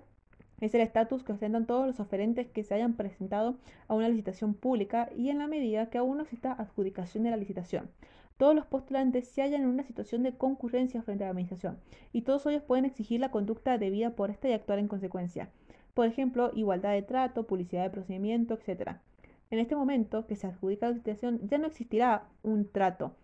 es 0.61 0.75
el 0.75 0.81
estatus 0.81 1.23
que 1.23 1.33
ostentan 1.33 1.65
todos 1.65 1.87
los 1.87 1.99
oferentes 1.99 2.47
que 2.47 2.63
se 2.63 2.75
hayan 2.75 2.93
presentado 2.93 3.57
a 3.87 3.95
una 3.95 4.07
licitación 4.07 4.53
pública 4.53 5.09
y 5.15 5.29
en 5.29 5.39
la 5.39 5.47
medida 5.47 5.89
que 5.89 5.97
aún 5.97 6.17
no 6.17 6.23
exista 6.23 6.53
adjudicación 6.53 7.23
de 7.23 7.31
la 7.31 7.37
licitación. 7.37 7.89
Todos 8.37 8.53
los 8.53 8.65
postulantes 8.65 9.27
se 9.27 9.41
hallan 9.41 9.61
en 9.61 9.69
una 9.69 9.83
situación 9.83 10.21
de 10.21 10.37
concurrencia 10.37 11.01
frente 11.01 11.23
a 11.23 11.27
la 11.27 11.31
administración 11.31 11.79
y 12.13 12.21
todos 12.21 12.45
ellos 12.45 12.63
pueden 12.63 12.85
exigir 12.85 13.19
la 13.19 13.31
conducta 13.31 13.77
debida 13.79 14.11
por 14.11 14.29
esta 14.29 14.47
y 14.47 14.53
actuar 14.53 14.77
en 14.77 14.87
consecuencia 14.87 15.49
por 15.95 16.05
ejemplo, 16.05 16.51
igualdad 16.53 16.91
de 16.91 17.01
trato, 17.01 17.47
publicidad 17.47 17.83
de 17.83 17.89
procedimiento, 17.89 18.53
etc. 18.53 18.97
En 19.49 19.59
este 19.59 19.75
momento 19.75 20.27
que 20.27 20.35
se 20.35 20.45
adjudica 20.45 20.87
la 20.87 20.91
licitación 20.91 21.39
ya 21.47 21.57
no 21.57 21.67
existirá 21.67 22.27
un 22.43 22.69
trato, 22.69 23.15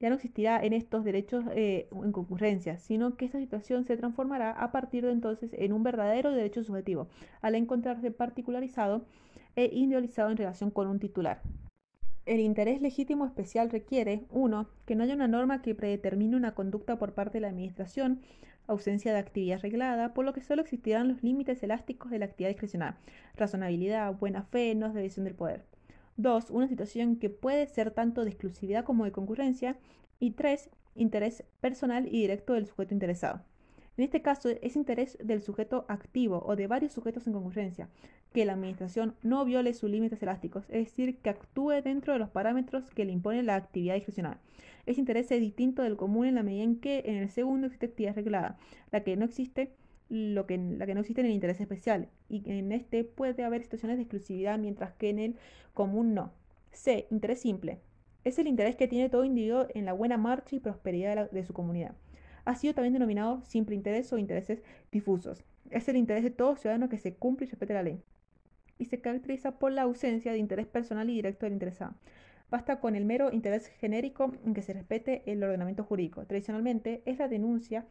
ya 0.00 0.08
no 0.08 0.16
existirá 0.16 0.62
en 0.62 0.72
estos 0.72 1.04
derechos 1.04 1.44
eh, 1.52 1.88
en 1.90 2.12
concurrencia, 2.12 2.76
sino 2.76 3.16
que 3.16 3.24
esta 3.24 3.38
situación 3.38 3.84
se 3.84 3.96
transformará 3.96 4.50
a 4.50 4.72
partir 4.72 5.06
de 5.06 5.12
entonces 5.12 5.52
en 5.54 5.72
un 5.72 5.84
verdadero 5.84 6.32
derecho 6.32 6.64
subjetivo, 6.64 7.08
al 7.40 7.54
encontrarse 7.54 8.10
particularizado 8.10 9.06
e 9.54 9.66
individualizado 9.66 10.30
en 10.30 10.36
relación 10.36 10.70
con 10.70 10.88
un 10.88 10.98
titular. 10.98 11.40
El 12.26 12.40
interés 12.40 12.82
legítimo 12.82 13.24
especial 13.24 13.70
requiere, 13.70 14.24
1. 14.30 14.68
que 14.84 14.96
no 14.96 15.04
haya 15.04 15.14
una 15.14 15.28
norma 15.28 15.62
que 15.62 15.76
predetermine 15.76 16.36
una 16.36 16.56
conducta 16.56 16.98
por 16.98 17.14
parte 17.14 17.34
de 17.34 17.42
la 17.42 17.48
Administración, 17.48 18.20
ausencia 18.66 19.12
de 19.12 19.18
actividad 19.18 19.60
reglada, 19.60 20.14
por 20.14 20.24
lo 20.24 20.32
que 20.32 20.42
solo 20.42 20.62
existirán 20.62 21.08
los 21.08 21.22
límites 21.22 21.62
elásticos 21.62 22.10
de 22.10 22.18
la 22.18 22.26
actividad 22.26 22.50
discrecional, 22.50 22.96
razonabilidad, 23.36 24.14
buena 24.14 24.42
fe, 24.42 24.74
no 24.74 24.92
división 24.92 25.24
del 25.24 25.34
poder. 25.34 25.64
2. 26.16 26.50
Una 26.50 26.68
situación 26.68 27.16
que 27.16 27.30
puede 27.30 27.66
ser 27.66 27.90
tanto 27.90 28.24
de 28.24 28.30
exclusividad 28.30 28.84
como 28.84 29.04
de 29.04 29.12
concurrencia. 29.12 29.76
Y 30.18 30.30
3. 30.32 30.70
Interés 30.94 31.44
personal 31.60 32.06
y 32.06 32.22
directo 32.22 32.54
del 32.54 32.66
sujeto 32.66 32.94
interesado. 32.94 33.42
En 33.96 34.04
este 34.04 34.20
caso 34.20 34.50
es 34.50 34.76
interés 34.76 35.16
del 35.22 35.40
sujeto 35.40 35.86
activo 35.88 36.42
o 36.44 36.54
de 36.54 36.66
varios 36.66 36.92
sujetos 36.92 37.26
en 37.26 37.32
concurrencia, 37.32 37.88
que 38.34 38.44
la 38.44 38.52
Administración 38.52 39.14
no 39.22 39.44
viole 39.46 39.72
sus 39.72 39.88
límites 39.88 40.22
elásticos, 40.22 40.64
es 40.68 40.84
decir, 40.84 41.16
que 41.18 41.30
actúe 41.30 41.82
dentro 41.82 42.12
de 42.12 42.18
los 42.18 42.28
parámetros 42.28 42.90
que 42.90 43.06
le 43.06 43.12
impone 43.12 43.42
la 43.42 43.56
actividad 43.56 43.94
discrecional. 43.94 44.38
Ese 44.84 45.00
interés 45.00 45.28
distinto 45.30 45.82
del 45.82 45.96
común 45.96 46.26
en 46.26 46.34
la 46.34 46.42
medida 46.42 46.64
en 46.64 46.78
que 46.78 47.04
en 47.06 47.16
el 47.16 47.30
segundo 47.30 47.66
existe 47.66 47.86
actividad 47.86 48.14
reglada, 48.14 48.58
la 48.92 49.02
que 49.02 49.16
no 49.16 49.24
existe 49.24 49.72
lo 50.10 50.46
que, 50.46 50.58
la 50.58 50.84
que 50.86 50.94
no 50.94 51.00
existe 51.00 51.22
en 51.22 51.28
el 51.28 51.32
interés 51.32 51.60
especial, 51.60 52.08
y 52.28 52.42
en 52.50 52.72
este 52.72 53.02
puede 53.02 53.44
haber 53.44 53.62
situaciones 53.62 53.96
de 53.96 54.02
exclusividad, 54.02 54.58
mientras 54.58 54.92
que 54.92 55.08
en 55.08 55.18
el 55.18 55.36
común 55.72 56.12
no. 56.12 56.32
C. 56.70 57.06
Interés 57.10 57.40
simple. 57.40 57.80
Es 58.24 58.38
el 58.38 58.46
interés 58.46 58.76
que 58.76 58.88
tiene 58.88 59.08
todo 59.08 59.24
individuo 59.24 59.66
en 59.74 59.86
la 59.86 59.94
buena 59.94 60.18
marcha 60.18 60.54
y 60.54 60.60
prosperidad 60.60 61.30
de 61.30 61.44
su 61.44 61.54
comunidad. 61.54 61.94
Ha 62.46 62.54
sido 62.54 62.72
también 62.72 62.94
denominado 62.94 63.42
simple 63.42 63.74
interés 63.74 64.10
o 64.12 64.18
intereses 64.18 64.62
difusos. 64.90 65.44
Es 65.70 65.88
el 65.88 65.96
interés 65.96 66.22
de 66.22 66.30
todo 66.30 66.56
ciudadano 66.56 66.88
que 66.88 66.96
se 66.96 67.14
cumple 67.14 67.46
y 67.46 67.50
respete 67.50 67.74
la 67.74 67.82
ley. 67.82 68.00
Y 68.78 68.86
se 68.86 69.00
caracteriza 69.00 69.58
por 69.58 69.72
la 69.72 69.82
ausencia 69.82 70.32
de 70.32 70.38
interés 70.38 70.66
personal 70.66 71.10
y 71.10 71.14
directo 71.14 71.44
del 71.44 71.52
interesado. 71.52 71.94
Basta 72.48 72.80
con 72.80 72.94
el 72.94 73.04
mero 73.04 73.32
interés 73.32 73.66
genérico 73.66 74.32
en 74.44 74.54
que 74.54 74.62
se 74.62 74.72
respete 74.72 75.22
el 75.26 75.42
ordenamiento 75.42 75.82
jurídico. 75.82 76.24
Tradicionalmente 76.24 77.02
es 77.04 77.18
la 77.18 77.28
denuncia 77.28 77.84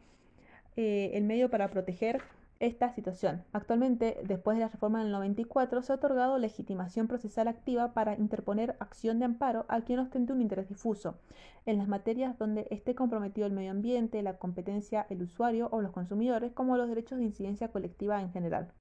eh, 0.76 1.10
el 1.14 1.24
medio 1.24 1.50
para 1.50 1.70
proteger 1.70 2.22
esta 2.58 2.90
situación. 2.92 3.44
Actualmente, 3.52 4.18
después 4.24 4.56
de 4.56 4.62
la 4.64 4.68
reforma 4.68 5.02
del 5.02 5.12
94, 5.12 5.82
se 5.82 5.92
ha 5.92 5.96
otorgado 5.96 6.38
legitimación 6.38 7.06
procesal 7.06 7.48
activa 7.48 7.92
para 7.92 8.14
interponer 8.14 8.76
acción 8.80 9.18
de 9.18 9.26
amparo 9.26 9.66
a 9.68 9.82
quien 9.82 9.98
ostente 9.98 10.32
un 10.32 10.40
interés 10.40 10.68
difuso 10.68 11.18
en 11.66 11.78
las 11.78 11.88
materias 11.88 12.38
donde 12.38 12.66
esté 12.70 12.94
comprometido 12.94 13.46
el 13.46 13.52
medio 13.52 13.72
ambiente, 13.72 14.22
la 14.22 14.38
competencia, 14.38 15.06
el 15.10 15.22
usuario 15.22 15.68
o 15.72 15.82
los 15.82 15.92
consumidores, 15.92 16.52
como 16.52 16.76
los 16.76 16.88
derechos 16.88 17.18
de 17.18 17.24
incidencia 17.24 17.68
colectiva 17.68 18.20
en 18.20 18.30
general. 18.30 18.72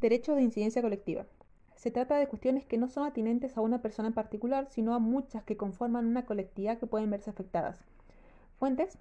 Derechos 0.00 0.36
de 0.36 0.42
incidencia 0.42 0.82
colectiva. 0.82 1.26
Se 1.74 1.90
trata 1.90 2.16
de 2.16 2.28
cuestiones 2.28 2.64
que 2.64 2.78
no 2.78 2.88
son 2.88 3.06
atinentes 3.06 3.56
a 3.56 3.60
una 3.60 3.82
persona 3.82 4.08
en 4.08 4.14
particular, 4.14 4.68
sino 4.70 4.94
a 4.94 5.00
muchas 5.00 5.42
que 5.42 5.56
conforman 5.56 6.06
una 6.06 6.24
colectividad 6.24 6.78
que 6.78 6.86
pueden 6.86 7.10
verse 7.10 7.30
afectadas. 7.30 7.84
Fuentes 8.58 8.98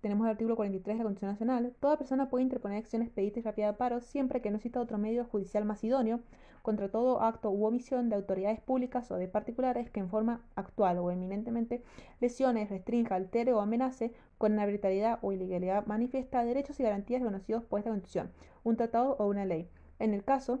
tenemos 0.00 0.26
el 0.26 0.32
artículo 0.32 0.56
43 0.56 0.94
de 0.94 0.98
la 0.98 1.04
Constitución 1.04 1.32
Nacional, 1.32 1.74
toda 1.80 1.96
persona 1.96 2.28
puede 2.28 2.44
interponer 2.44 2.78
acciones 2.78 3.08
expedita 3.08 3.40
y 3.40 3.42
rápida 3.42 3.66
de 3.68 3.72
paro 3.74 4.00
siempre 4.00 4.40
que 4.40 4.50
no 4.50 4.56
exista 4.56 4.80
otro 4.80 4.98
medio 4.98 5.24
judicial 5.24 5.64
más 5.64 5.82
idóneo 5.84 6.20
contra 6.62 6.90
todo 6.90 7.22
acto 7.22 7.50
u 7.50 7.64
omisión 7.64 8.08
de 8.08 8.16
autoridades 8.16 8.60
públicas 8.60 9.10
o 9.10 9.16
de 9.16 9.28
particulares 9.28 9.90
que 9.90 10.00
en 10.00 10.10
forma 10.10 10.42
actual 10.54 10.98
o 10.98 11.10
eminentemente 11.10 11.82
lesione, 12.20 12.66
restrinja, 12.66 13.14
altere 13.14 13.52
o 13.54 13.60
amenace 13.60 14.12
con 14.36 14.58
arbitrariedad 14.58 15.18
o 15.22 15.32
ilegalidad 15.32 15.86
manifiesta 15.86 16.44
derechos 16.44 16.78
y 16.78 16.82
garantías 16.82 17.22
reconocidos 17.22 17.64
por 17.64 17.78
esta 17.78 17.90
Constitución, 17.90 18.30
un 18.64 18.76
tratado 18.76 19.16
o 19.18 19.26
una 19.26 19.46
ley. 19.46 19.68
En 19.98 20.12
el 20.12 20.24
caso 20.24 20.60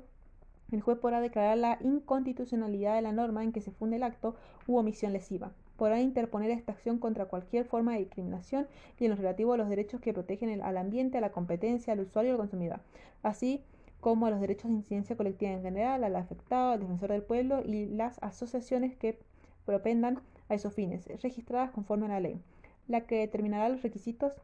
el 0.72 0.80
juez 0.80 0.98
podrá 0.98 1.20
declarar 1.20 1.58
la 1.58 1.78
inconstitucionalidad 1.80 2.94
de 2.94 3.02
la 3.02 3.12
norma 3.12 3.42
en 3.42 3.52
que 3.52 3.60
se 3.60 3.72
funde 3.72 3.96
el 3.96 4.04
acto 4.04 4.36
u 4.66 4.76
omisión 4.76 5.12
lesiva 5.12 5.52
podrá 5.80 5.98
interponer 5.98 6.50
esta 6.50 6.72
acción 6.72 6.98
contra 6.98 7.24
cualquier 7.24 7.64
forma 7.64 7.94
de 7.94 8.00
discriminación 8.00 8.66
y 8.98 9.06
en 9.06 9.12
lo 9.12 9.16
relativo 9.16 9.54
a 9.54 9.56
los 9.56 9.70
derechos 9.70 9.98
que 9.98 10.12
protegen 10.12 10.60
al 10.60 10.76
ambiente, 10.76 11.16
a 11.16 11.22
la 11.22 11.32
competencia, 11.32 11.94
al 11.94 12.00
usuario 12.00 12.28
y 12.28 12.32
al 12.32 12.36
consumidor, 12.36 12.80
así 13.22 13.62
como 13.98 14.26
a 14.26 14.30
los 14.30 14.42
derechos 14.42 14.70
de 14.70 14.76
incidencia 14.76 15.16
colectiva 15.16 15.52
en 15.52 15.62
general, 15.62 16.04
al 16.04 16.16
afectado, 16.16 16.72
al 16.72 16.80
defensor 16.80 17.12
del 17.12 17.22
pueblo 17.22 17.62
y 17.64 17.86
las 17.86 18.22
asociaciones 18.22 18.94
que 18.94 19.18
propendan 19.64 20.20
a 20.50 20.54
esos 20.54 20.74
fines, 20.74 21.06
registradas 21.22 21.70
conforme 21.70 22.04
a 22.04 22.10
la 22.10 22.20
ley, 22.20 22.38
la 22.86 23.06
que 23.06 23.16
determinará 23.16 23.70
los 23.70 23.80
requisitos 23.80 24.34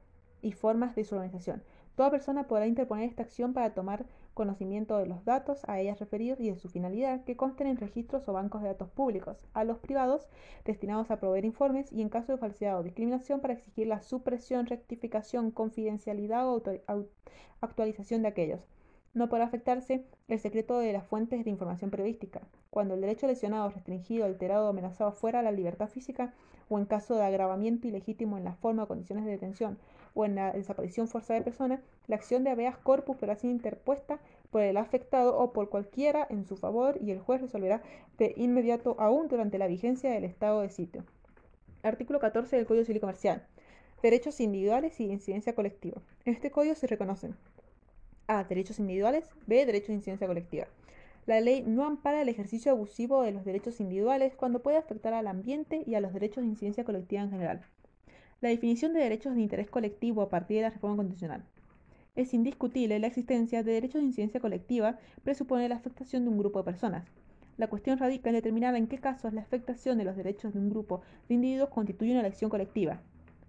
y 0.41 0.53
formas 0.53 0.97
de 0.97 1.05
su 1.05 1.17
organización. 1.17 1.63
Toda 1.97 2.11
persona 2.11 2.45
podrá 2.45 2.67
interponer 2.67 3.11
esta 3.11 3.25
acción 3.25 3.53
para 3.53 3.75
tomar 3.75 4.07
conocimiento 4.37 4.99
de 4.99 5.07
los 5.07 5.25
datos 5.25 5.63
a 5.67 5.81
ellas 5.81 5.99
referidos 5.99 6.39
y 6.39 6.51
de 6.51 6.59
su 6.59 6.69
finalidad 6.69 7.25
que 7.25 7.37
consten 7.37 7.69
en 7.69 7.79
registros 7.79 8.29
o 8.29 8.35
bancos 8.35 8.63
de 8.63 8.69
datos 8.69 8.91
públicos, 8.91 9.39
a 9.55 9.65
los 9.65 9.79
privados 9.79 10.29
destinados 10.65 11.11
a 11.11 11.19
proveer 11.19 11.47
informes 11.47 11.91
y 11.91 12.03
en 12.03 12.11
caso 12.11 12.33
de 12.33 12.39
falsedad 12.39 12.79
o 12.79 12.83
discriminación 12.83 13.41
para 13.41 13.55
exigir 13.55 13.87
la 13.87 14.03
supresión, 14.03 14.67
rectificación, 14.67 15.51
confidencialidad 15.51 16.47
o 16.49 16.63
actualización 17.63 18.23
de 18.23 18.29
aquellos. 18.29 18.61
No 19.15 19.31
podrá 19.31 19.47
afectarse 19.47 20.05
el 20.29 20.39
secreto 20.39 20.79
de 20.81 20.93
las 20.93 21.07
fuentes 21.07 21.43
de 21.43 21.51
información 21.51 21.91
periodística. 21.91 22.43
Cuando 22.69 22.93
el 22.93 23.01
derecho 23.01 23.27
lesionado, 23.27 23.71
restringido, 23.71 24.27
alterado 24.27 24.67
o 24.67 24.69
amenazado 24.69 25.13
fuera 25.13 25.41
la 25.41 25.51
libertad 25.51 25.89
física 25.89 26.35
o 26.69 26.79
en 26.79 26.85
caso 26.85 27.15
de 27.15 27.25
agravamiento 27.25 27.89
ilegítimo 27.89 28.37
en 28.37 28.45
la 28.45 28.53
forma 28.53 28.83
o 28.83 28.89
condiciones 28.89 29.25
de 29.25 29.31
detención 29.31 29.79
o 30.17 30.25
en 30.25 30.35
la 30.35 30.51
desaparición 30.53 31.07
forzada 31.07 31.39
de 31.39 31.45
persona, 31.45 31.81
la 32.09 32.17
acción 32.17 32.43
de 32.43 32.51
habeas 32.51 32.79
corpus 32.79 33.17
podrá 33.17 33.37
ser 33.37 33.51
interpuesta 33.51 34.19
por 34.51 34.63
el 34.63 34.79
afectado 34.79 35.39
o 35.39 35.53
por 35.53 35.69
cualquiera 35.69 36.27
en 36.31 36.47
su 36.47 36.57
favor 36.57 36.99
y 37.01 37.11
el 37.11 37.21
juez 37.21 37.43
resolverá 37.43 37.83
de 38.19 38.33
inmediato 38.37 38.97
aún 38.99 39.29
durante 39.29 39.59
la 39.59 39.67
vigencia 39.67 40.11
del 40.11 40.25
estado 40.25 40.63
de 40.63 40.71
sitio. 40.71 41.05
Artículo 41.83 42.19
14 42.19 42.57
del 42.57 42.67
Código 42.67 42.85
Civil 42.85 43.01
Comercial. 43.01 43.47
Derechos 44.03 44.41
individuales 44.41 44.99
y 45.01 45.07
de 45.07 45.13
incidencia 45.13 45.55
colectiva. 45.55 46.01
En 46.25 46.33
este 46.33 46.51
código 46.51 46.75
se 46.75 46.87
reconocen 46.87 47.37
A. 48.27 48.45
Derechos 48.45 48.79
individuales. 48.79 49.29
B. 49.47 49.67
Derechos 49.67 49.89
de 49.89 49.95
incidencia 49.95 50.27
colectiva. 50.27 50.67
La 51.27 51.41
ley 51.41 51.63
no 51.67 51.85
ampara 51.85 52.23
el 52.23 52.29
ejercicio 52.29 52.73
abusivo 52.73 53.23
de 53.23 53.33
los 53.33 53.45
derechos 53.45 53.81
individuales 53.81 54.35
cuando 54.35 54.63
puede 54.63 54.79
afectar 54.79 55.13
al 55.13 55.27
ambiente 55.27 55.83
y 55.85 55.95
a 55.95 56.01
los 56.01 56.13
derechos 56.13 56.43
de 56.45 56.51
incidencia 56.51 56.85
colectiva 56.85 57.23
en 57.23 57.31
general. 57.31 57.67
La 58.43 58.51
definición 58.51 58.93
de 58.93 59.01
derechos 59.01 59.35
de 59.35 59.41
interés 59.41 59.71
colectivo 59.71 60.21
a 60.21 60.29
partir 60.29 60.59
de 60.59 60.65
la 60.65 60.71
reforma 60.71 60.97
constitucional. 60.97 61.43
Es 62.17 62.35
indiscutible 62.35 62.99
la 62.99 63.07
existencia 63.07 63.63
de 63.63 63.73
derechos 63.73 64.03
de 64.03 64.09
incidencia 64.09 64.41
colectiva 64.41 64.99
presupone 65.25 65.67
la 65.71 65.77
afectación 65.77 66.25
de 66.25 66.29
un 66.29 66.39
grupo 66.39 66.59
de 66.59 66.67
personas. 66.67 67.09
La 67.57 67.69
cuestión 67.69 67.97
radica 67.97 68.29
en 68.29 68.35
determinar 68.35 68.77
en 68.77 68.89
qué 68.89 68.99
casos 68.99 69.33
la 69.33 69.41
afectación 69.41 69.97
de 69.97 70.05
los 70.05 70.17
derechos 70.17 70.53
de 70.53 70.59
un 70.59 70.69
grupo 70.69 71.01
de 71.29 71.37
individuos 71.37 71.71
constituye 71.71 72.11
una 72.11 72.21
elección 72.21 72.51
colectiva. 72.51 73.01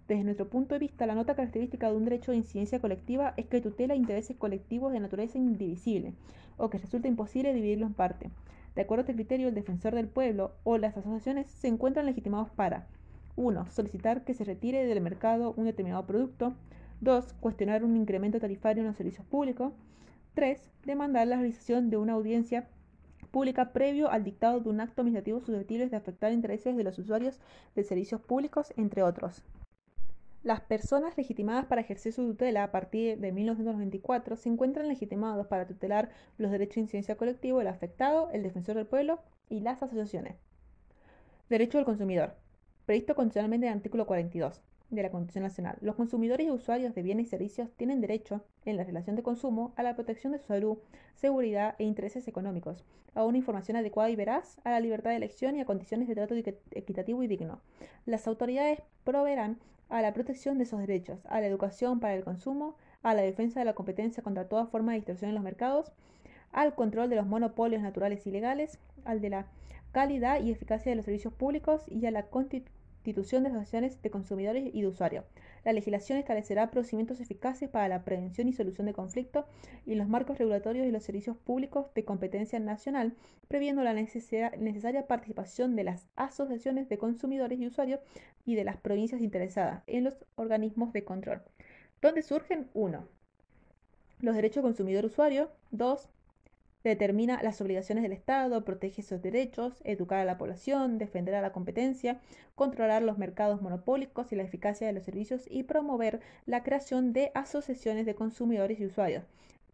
Desde 0.08 0.24
nuestro 0.24 0.48
punto 0.48 0.74
de 0.74 0.78
vista, 0.78 1.04
la 1.04 1.14
nota 1.14 1.34
característica 1.34 1.90
de 1.90 1.96
un 1.96 2.04
derecho 2.06 2.30
de 2.30 2.38
incidencia 2.38 2.80
colectiva 2.80 3.34
es 3.36 3.44
que 3.44 3.60
tutela 3.60 3.94
intereses 3.94 4.38
colectivos 4.38 4.90
de 4.90 5.00
naturaleza 5.00 5.36
indivisible, 5.36 6.14
o 6.56 6.70
que 6.70 6.78
resulta 6.78 7.08
imposible 7.08 7.52
dividirlo 7.52 7.86
en 7.86 7.92
parte. 7.92 8.30
De 8.74 8.80
acuerdo 8.80 9.00
a 9.00 9.04
este 9.04 9.14
criterio, 9.14 9.48
el 9.48 9.54
defensor 9.54 9.94
del 9.94 10.08
pueblo 10.08 10.52
o 10.64 10.78
las 10.78 10.96
asociaciones 10.96 11.46
se 11.50 11.68
encuentran 11.68 12.06
legitimados 12.06 12.48
para 12.48 12.86
1. 13.38 13.70
Solicitar 13.70 14.24
que 14.24 14.34
se 14.34 14.44
retire 14.44 14.84
del 14.84 15.00
mercado 15.00 15.54
un 15.56 15.64
determinado 15.64 16.04
producto. 16.06 16.54
2. 17.00 17.34
Cuestionar 17.34 17.84
un 17.84 17.96
incremento 17.96 18.40
tarifario 18.40 18.82
en 18.82 18.88
los 18.88 18.96
servicios 18.96 19.24
públicos. 19.26 19.72
3. 20.34 20.60
Demandar 20.84 21.28
la 21.28 21.36
realización 21.36 21.88
de 21.88 21.96
una 21.96 22.14
audiencia 22.14 22.68
pública 23.30 23.72
previo 23.72 24.10
al 24.10 24.24
dictado 24.24 24.60
de 24.60 24.68
un 24.68 24.80
acto 24.80 25.02
administrativo 25.02 25.40
susceptible 25.40 25.88
de 25.88 25.96
afectar 25.96 26.32
intereses 26.32 26.76
de 26.76 26.82
los 26.82 26.98
usuarios 26.98 27.38
de 27.76 27.84
servicios 27.84 28.20
públicos, 28.20 28.72
entre 28.76 29.02
otros. 29.02 29.44
Las 30.42 30.60
personas 30.60 31.16
legitimadas 31.16 31.66
para 31.66 31.82
ejercer 31.82 32.12
su 32.12 32.26
tutela 32.26 32.64
a 32.64 32.72
partir 32.72 33.18
de 33.18 33.32
1994 33.32 34.36
se 34.36 34.48
encuentran 34.48 34.88
legitimados 34.88 35.46
para 35.46 35.66
tutelar 35.66 36.10
los 36.38 36.50
derechos 36.50 36.76
de 36.76 36.80
incidencia 36.82 37.16
colectivo 37.16 37.58
del 37.58 37.68
afectado, 37.68 38.30
el 38.32 38.42
defensor 38.42 38.76
del 38.76 38.86
pueblo 38.86 39.20
y 39.48 39.60
las 39.60 39.82
asociaciones. 39.82 40.36
Derecho 41.48 41.78
del 41.78 41.84
consumidor 41.84 42.34
previsto 42.88 43.14
constitucionalmente 43.14 43.66
en 43.66 43.72
el 43.72 43.76
artículo 43.76 44.06
42 44.06 44.62
de 44.88 45.02
la 45.02 45.10
Constitución 45.10 45.42
Nacional. 45.44 45.76
Los 45.82 45.94
consumidores 45.94 46.46
y 46.46 46.50
usuarios 46.50 46.94
de 46.94 47.02
bienes 47.02 47.26
y 47.26 47.28
servicios 47.28 47.68
tienen 47.76 48.00
derecho, 48.00 48.40
en 48.64 48.78
la 48.78 48.84
relación 48.84 49.14
de 49.14 49.22
consumo, 49.22 49.74
a 49.76 49.82
la 49.82 49.94
protección 49.94 50.32
de 50.32 50.38
su 50.38 50.46
salud, 50.46 50.78
seguridad 51.14 51.74
e 51.78 51.84
intereses 51.84 52.26
económicos, 52.28 52.86
a 53.14 53.26
una 53.26 53.36
información 53.36 53.76
adecuada 53.76 54.08
y 54.08 54.16
veraz, 54.16 54.56
a 54.64 54.70
la 54.70 54.80
libertad 54.80 55.10
de 55.10 55.16
elección 55.16 55.54
y 55.54 55.60
a 55.60 55.66
condiciones 55.66 56.08
de 56.08 56.14
trato 56.14 56.34
equitativo 56.70 57.22
y 57.22 57.26
digno. 57.26 57.60
Las 58.06 58.26
autoridades 58.26 58.80
proveerán 59.04 59.58
a 59.90 60.00
la 60.00 60.14
protección 60.14 60.56
de 60.56 60.64
esos 60.64 60.80
derechos, 60.80 61.26
a 61.26 61.42
la 61.42 61.46
educación 61.46 62.00
para 62.00 62.14
el 62.14 62.24
consumo, 62.24 62.74
a 63.02 63.12
la 63.12 63.20
defensa 63.20 63.60
de 63.60 63.66
la 63.66 63.74
competencia 63.74 64.22
contra 64.22 64.48
toda 64.48 64.64
forma 64.64 64.92
de 64.92 65.00
distorsión 65.00 65.28
en 65.28 65.34
los 65.34 65.44
mercados, 65.44 65.92
al 66.52 66.74
control 66.74 67.10
de 67.10 67.16
los 67.16 67.26
monopolios 67.26 67.82
naturales 67.82 68.26
y 68.26 68.30
legales, 68.30 68.78
al 69.04 69.20
de 69.20 69.28
la 69.28 69.46
calidad 69.92 70.40
y 70.40 70.50
eficacia 70.50 70.90
de 70.90 70.96
los 70.96 71.04
servicios 71.04 71.34
públicos 71.34 71.82
y 71.86 72.06
a 72.06 72.10
la 72.10 72.22
constitución 73.08 73.42
de 73.42 73.48
asociaciones 73.48 74.02
de 74.02 74.10
consumidores 74.10 74.70
y 74.74 74.82
de 74.82 74.86
usuarios. 74.86 75.24
La 75.64 75.72
legislación 75.72 76.18
establecerá 76.18 76.70
procedimientos 76.70 77.20
eficaces 77.20 77.70
para 77.70 77.88
la 77.88 78.04
prevención 78.04 78.48
y 78.48 78.52
solución 78.52 78.86
de 78.86 78.92
conflictos 78.92 79.46
y 79.86 79.94
los 79.94 80.08
marcos 80.08 80.36
regulatorios 80.36 80.86
y 80.86 80.90
los 80.90 81.04
servicios 81.04 81.38
públicos 81.38 81.86
de 81.94 82.04
competencia 82.04 82.60
nacional, 82.60 83.14
previendo 83.48 83.82
la 83.82 83.94
necesaria 83.94 85.06
participación 85.06 85.74
de 85.74 85.84
las 85.84 86.06
asociaciones 86.16 86.90
de 86.90 86.98
consumidores 86.98 87.58
y 87.58 87.66
usuarios 87.66 88.00
y 88.44 88.56
de 88.56 88.64
las 88.64 88.76
provincias 88.76 89.22
interesadas 89.22 89.84
en 89.86 90.04
los 90.04 90.14
organismos 90.34 90.92
de 90.92 91.04
control. 91.04 91.40
¿Dónde 92.02 92.22
surgen? 92.22 92.68
1. 92.74 93.08
Los 94.20 94.34
derechos 94.34 94.62
consumidor-usuario. 94.62 95.50
2 95.70 96.10
determina 96.84 97.42
las 97.42 97.60
obligaciones 97.60 98.02
del 98.02 98.12
Estado, 98.12 98.64
protege 98.64 99.02
esos 99.02 99.20
derechos, 99.20 99.80
educar 99.84 100.20
a 100.20 100.24
la 100.24 100.38
población, 100.38 100.98
defender 100.98 101.34
a 101.34 101.42
la 101.42 101.52
competencia, 101.52 102.20
controlar 102.54 103.02
los 103.02 103.18
mercados 103.18 103.60
monopólicos 103.60 104.32
y 104.32 104.36
la 104.36 104.44
eficacia 104.44 104.86
de 104.86 104.92
los 104.92 105.04
servicios 105.04 105.44
y 105.50 105.64
promover 105.64 106.20
la 106.46 106.62
creación 106.62 107.12
de 107.12 107.32
asociaciones 107.34 108.06
de 108.06 108.14
consumidores 108.14 108.78
y 108.80 108.86
usuarios. 108.86 109.24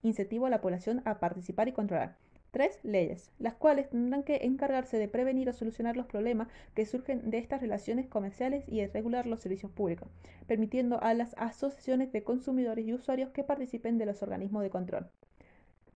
Incentivo 0.02 0.46
a 0.46 0.50
la 0.50 0.60
población 0.60 1.02
a 1.04 1.18
participar 1.18 1.68
y 1.68 1.72
controlar. 1.72 2.16
Tres 2.50 2.78
leyes, 2.84 3.32
las 3.40 3.54
cuales 3.54 3.90
tendrán 3.90 4.22
que 4.22 4.36
encargarse 4.42 4.96
de 4.96 5.08
prevenir 5.08 5.48
o 5.48 5.52
solucionar 5.52 5.96
los 5.96 6.06
problemas 6.06 6.48
que 6.74 6.86
surgen 6.86 7.30
de 7.30 7.38
estas 7.38 7.60
relaciones 7.60 8.06
comerciales 8.06 8.64
y 8.68 8.80
de 8.80 8.86
regular 8.86 9.26
los 9.26 9.40
servicios 9.40 9.72
públicos, 9.72 10.08
permitiendo 10.46 11.02
a 11.02 11.14
las 11.14 11.34
asociaciones 11.36 12.12
de 12.12 12.22
consumidores 12.22 12.86
y 12.86 12.94
usuarios 12.94 13.30
que 13.30 13.42
participen 13.42 13.98
de 13.98 14.06
los 14.06 14.22
organismos 14.22 14.62
de 14.62 14.70
control 14.70 15.10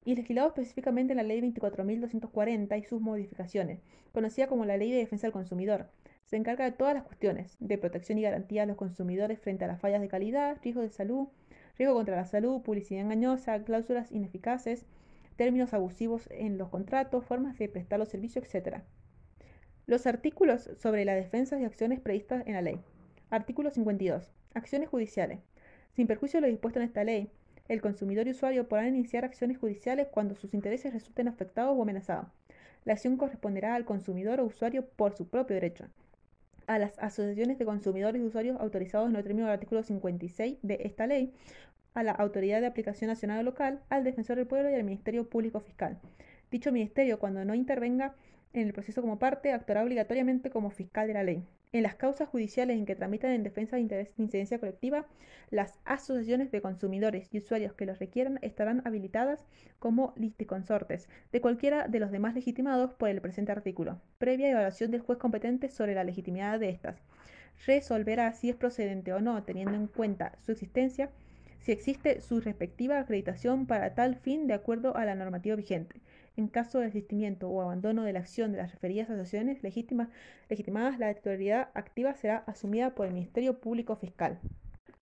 y 0.08 0.14
legislado 0.14 0.48
específicamente 0.48 1.12
en 1.12 1.18
la 1.18 1.22
Ley 1.22 1.42
24.240 1.42 2.78
y 2.78 2.82
sus 2.84 2.98
modificaciones, 2.98 3.80
conocida 4.12 4.46
como 4.46 4.64
la 4.64 4.78
Ley 4.78 4.90
de 4.90 4.96
Defensa 4.96 5.26
del 5.26 5.34
Consumidor. 5.34 5.90
Se 6.24 6.36
encarga 6.36 6.64
de 6.64 6.72
todas 6.72 6.94
las 6.94 7.04
cuestiones 7.04 7.58
de 7.60 7.76
protección 7.76 8.16
y 8.16 8.22
garantía 8.22 8.62
a 8.62 8.66
los 8.66 8.78
consumidores 8.78 9.38
frente 9.38 9.66
a 9.66 9.68
las 9.68 9.82
fallas 9.82 10.00
de 10.00 10.08
calidad, 10.08 10.56
riesgos 10.62 10.84
de 10.84 10.88
salud, 10.88 11.28
riesgo 11.76 11.94
contra 11.94 12.16
la 12.16 12.24
salud, 12.24 12.62
publicidad 12.62 13.02
engañosa, 13.02 13.62
cláusulas 13.64 14.10
ineficaces, 14.10 14.86
términos 15.36 15.74
abusivos 15.74 16.26
en 16.30 16.56
los 16.56 16.70
contratos, 16.70 17.26
formas 17.26 17.58
de 17.58 17.68
prestar 17.68 17.98
los 17.98 18.08
servicios, 18.08 18.46
etc. 18.46 18.78
Los 19.84 20.06
artículos 20.06 20.70
sobre 20.78 21.04
la 21.04 21.16
defensa 21.16 21.60
y 21.60 21.64
acciones 21.64 22.00
previstas 22.00 22.46
en 22.46 22.54
la 22.54 22.62
ley. 22.62 22.80
Artículo 23.28 23.70
52. 23.70 24.32
Acciones 24.54 24.88
judiciales. 24.88 25.40
Sin 25.92 26.06
perjuicio 26.06 26.38
de 26.40 26.46
lo 26.46 26.50
dispuesto 26.50 26.80
en 26.80 26.86
esta 26.86 27.04
ley, 27.04 27.30
El 27.68 27.82
consumidor 27.82 28.26
y 28.26 28.30
usuario 28.30 28.66
podrán 28.66 28.96
iniciar 28.96 29.26
acciones 29.26 29.58
judiciales 29.58 30.08
cuando 30.10 30.34
sus 30.34 30.54
intereses 30.54 30.92
resulten 30.94 31.28
afectados 31.28 31.76
o 31.76 31.82
amenazados. 31.82 32.26
La 32.84 32.94
acción 32.94 33.18
corresponderá 33.18 33.74
al 33.74 33.84
consumidor 33.84 34.40
o 34.40 34.46
usuario 34.46 34.86
por 34.86 35.14
su 35.14 35.28
propio 35.28 35.54
derecho. 35.54 35.84
A 36.66 36.78
las 36.78 36.98
asociaciones 36.98 37.58
de 37.58 37.66
consumidores 37.66 38.22
y 38.22 38.24
usuarios 38.24 38.58
autorizados 38.58 39.10
en 39.10 39.16
el 39.16 39.22
término 39.22 39.46
del 39.46 39.54
artículo 39.54 39.82
56 39.82 40.58
de 40.62 40.78
esta 40.84 41.06
ley, 41.06 41.34
a 41.92 42.02
la 42.02 42.12
Autoridad 42.12 42.60
de 42.60 42.66
Aplicación 42.66 43.08
Nacional 43.08 43.40
o 43.40 43.42
Local, 43.42 43.80
al 43.90 44.04
Defensor 44.04 44.36
del 44.36 44.46
Pueblo 44.46 44.70
y 44.70 44.74
al 44.74 44.84
Ministerio 44.84 45.28
Público 45.28 45.60
Fiscal. 45.60 45.98
Dicho 46.50 46.72
ministerio, 46.72 47.18
cuando 47.18 47.44
no 47.44 47.54
intervenga 47.54 48.14
en 48.52 48.66
el 48.66 48.72
proceso 48.72 49.00
como 49.02 49.18
parte, 49.18 49.52
actuará 49.52 49.82
obligatoriamente 49.82 50.50
como 50.50 50.70
fiscal 50.70 51.06
de 51.06 51.14
la 51.14 51.22
ley. 51.22 51.44
En 51.70 51.82
las 51.82 51.96
causas 51.96 52.28
judiciales 52.28 52.78
en 52.78 52.86
que 52.86 52.96
tramitan 52.96 53.32
en 53.32 53.42
defensa 53.42 53.76
de 53.76 54.10
incidencia 54.16 54.58
colectiva, 54.58 55.06
las 55.50 55.78
asociaciones 55.84 56.50
de 56.50 56.62
consumidores 56.62 57.28
y 57.30 57.38
usuarios 57.38 57.74
que 57.74 57.84
los 57.84 57.98
requieran 57.98 58.38
estarán 58.40 58.80
habilitadas 58.86 59.44
como 59.78 60.14
listiconsortes 60.16 61.08
de 61.30 61.40
cualquiera 61.42 61.86
de 61.86 62.00
los 62.00 62.10
demás 62.10 62.34
legitimados 62.34 62.94
por 62.94 63.10
el 63.10 63.20
presente 63.20 63.52
artículo, 63.52 64.00
previa 64.16 64.50
evaluación 64.50 64.90
del 64.90 65.02
juez 65.02 65.18
competente 65.18 65.68
sobre 65.68 65.94
la 65.94 66.04
legitimidad 66.04 66.58
de 66.58 66.70
estas. 66.70 67.02
Resolverá 67.66 68.32
si 68.32 68.48
es 68.48 68.56
procedente 68.56 69.12
o 69.12 69.20
no, 69.20 69.42
teniendo 69.42 69.74
en 69.74 69.88
cuenta 69.88 70.38
su 70.40 70.52
existencia, 70.52 71.10
si 71.60 71.72
existe 71.72 72.20
su 72.20 72.40
respectiva 72.40 72.98
acreditación 72.98 73.66
para 73.66 73.94
tal 73.94 74.16
fin 74.16 74.46
de 74.46 74.54
acuerdo 74.54 74.96
a 74.96 75.04
la 75.04 75.14
normativa 75.14 75.56
vigente. 75.56 76.00
En 76.38 76.46
caso 76.46 76.78
de 76.78 76.84
desistimiento 76.84 77.48
o 77.48 77.62
abandono 77.62 78.04
de 78.04 78.12
la 78.12 78.20
acción 78.20 78.52
de 78.52 78.58
las 78.58 78.70
referidas 78.70 79.10
asociaciones 79.10 79.60
legítimas, 79.64 80.08
legitimadas, 80.48 81.00
la 81.00 81.12
titularidad 81.12 81.70
activa 81.74 82.14
será 82.14 82.44
asumida 82.46 82.94
por 82.94 83.08
el 83.08 83.12
Ministerio 83.12 83.58
Público 83.58 83.96
Fiscal. 83.96 84.38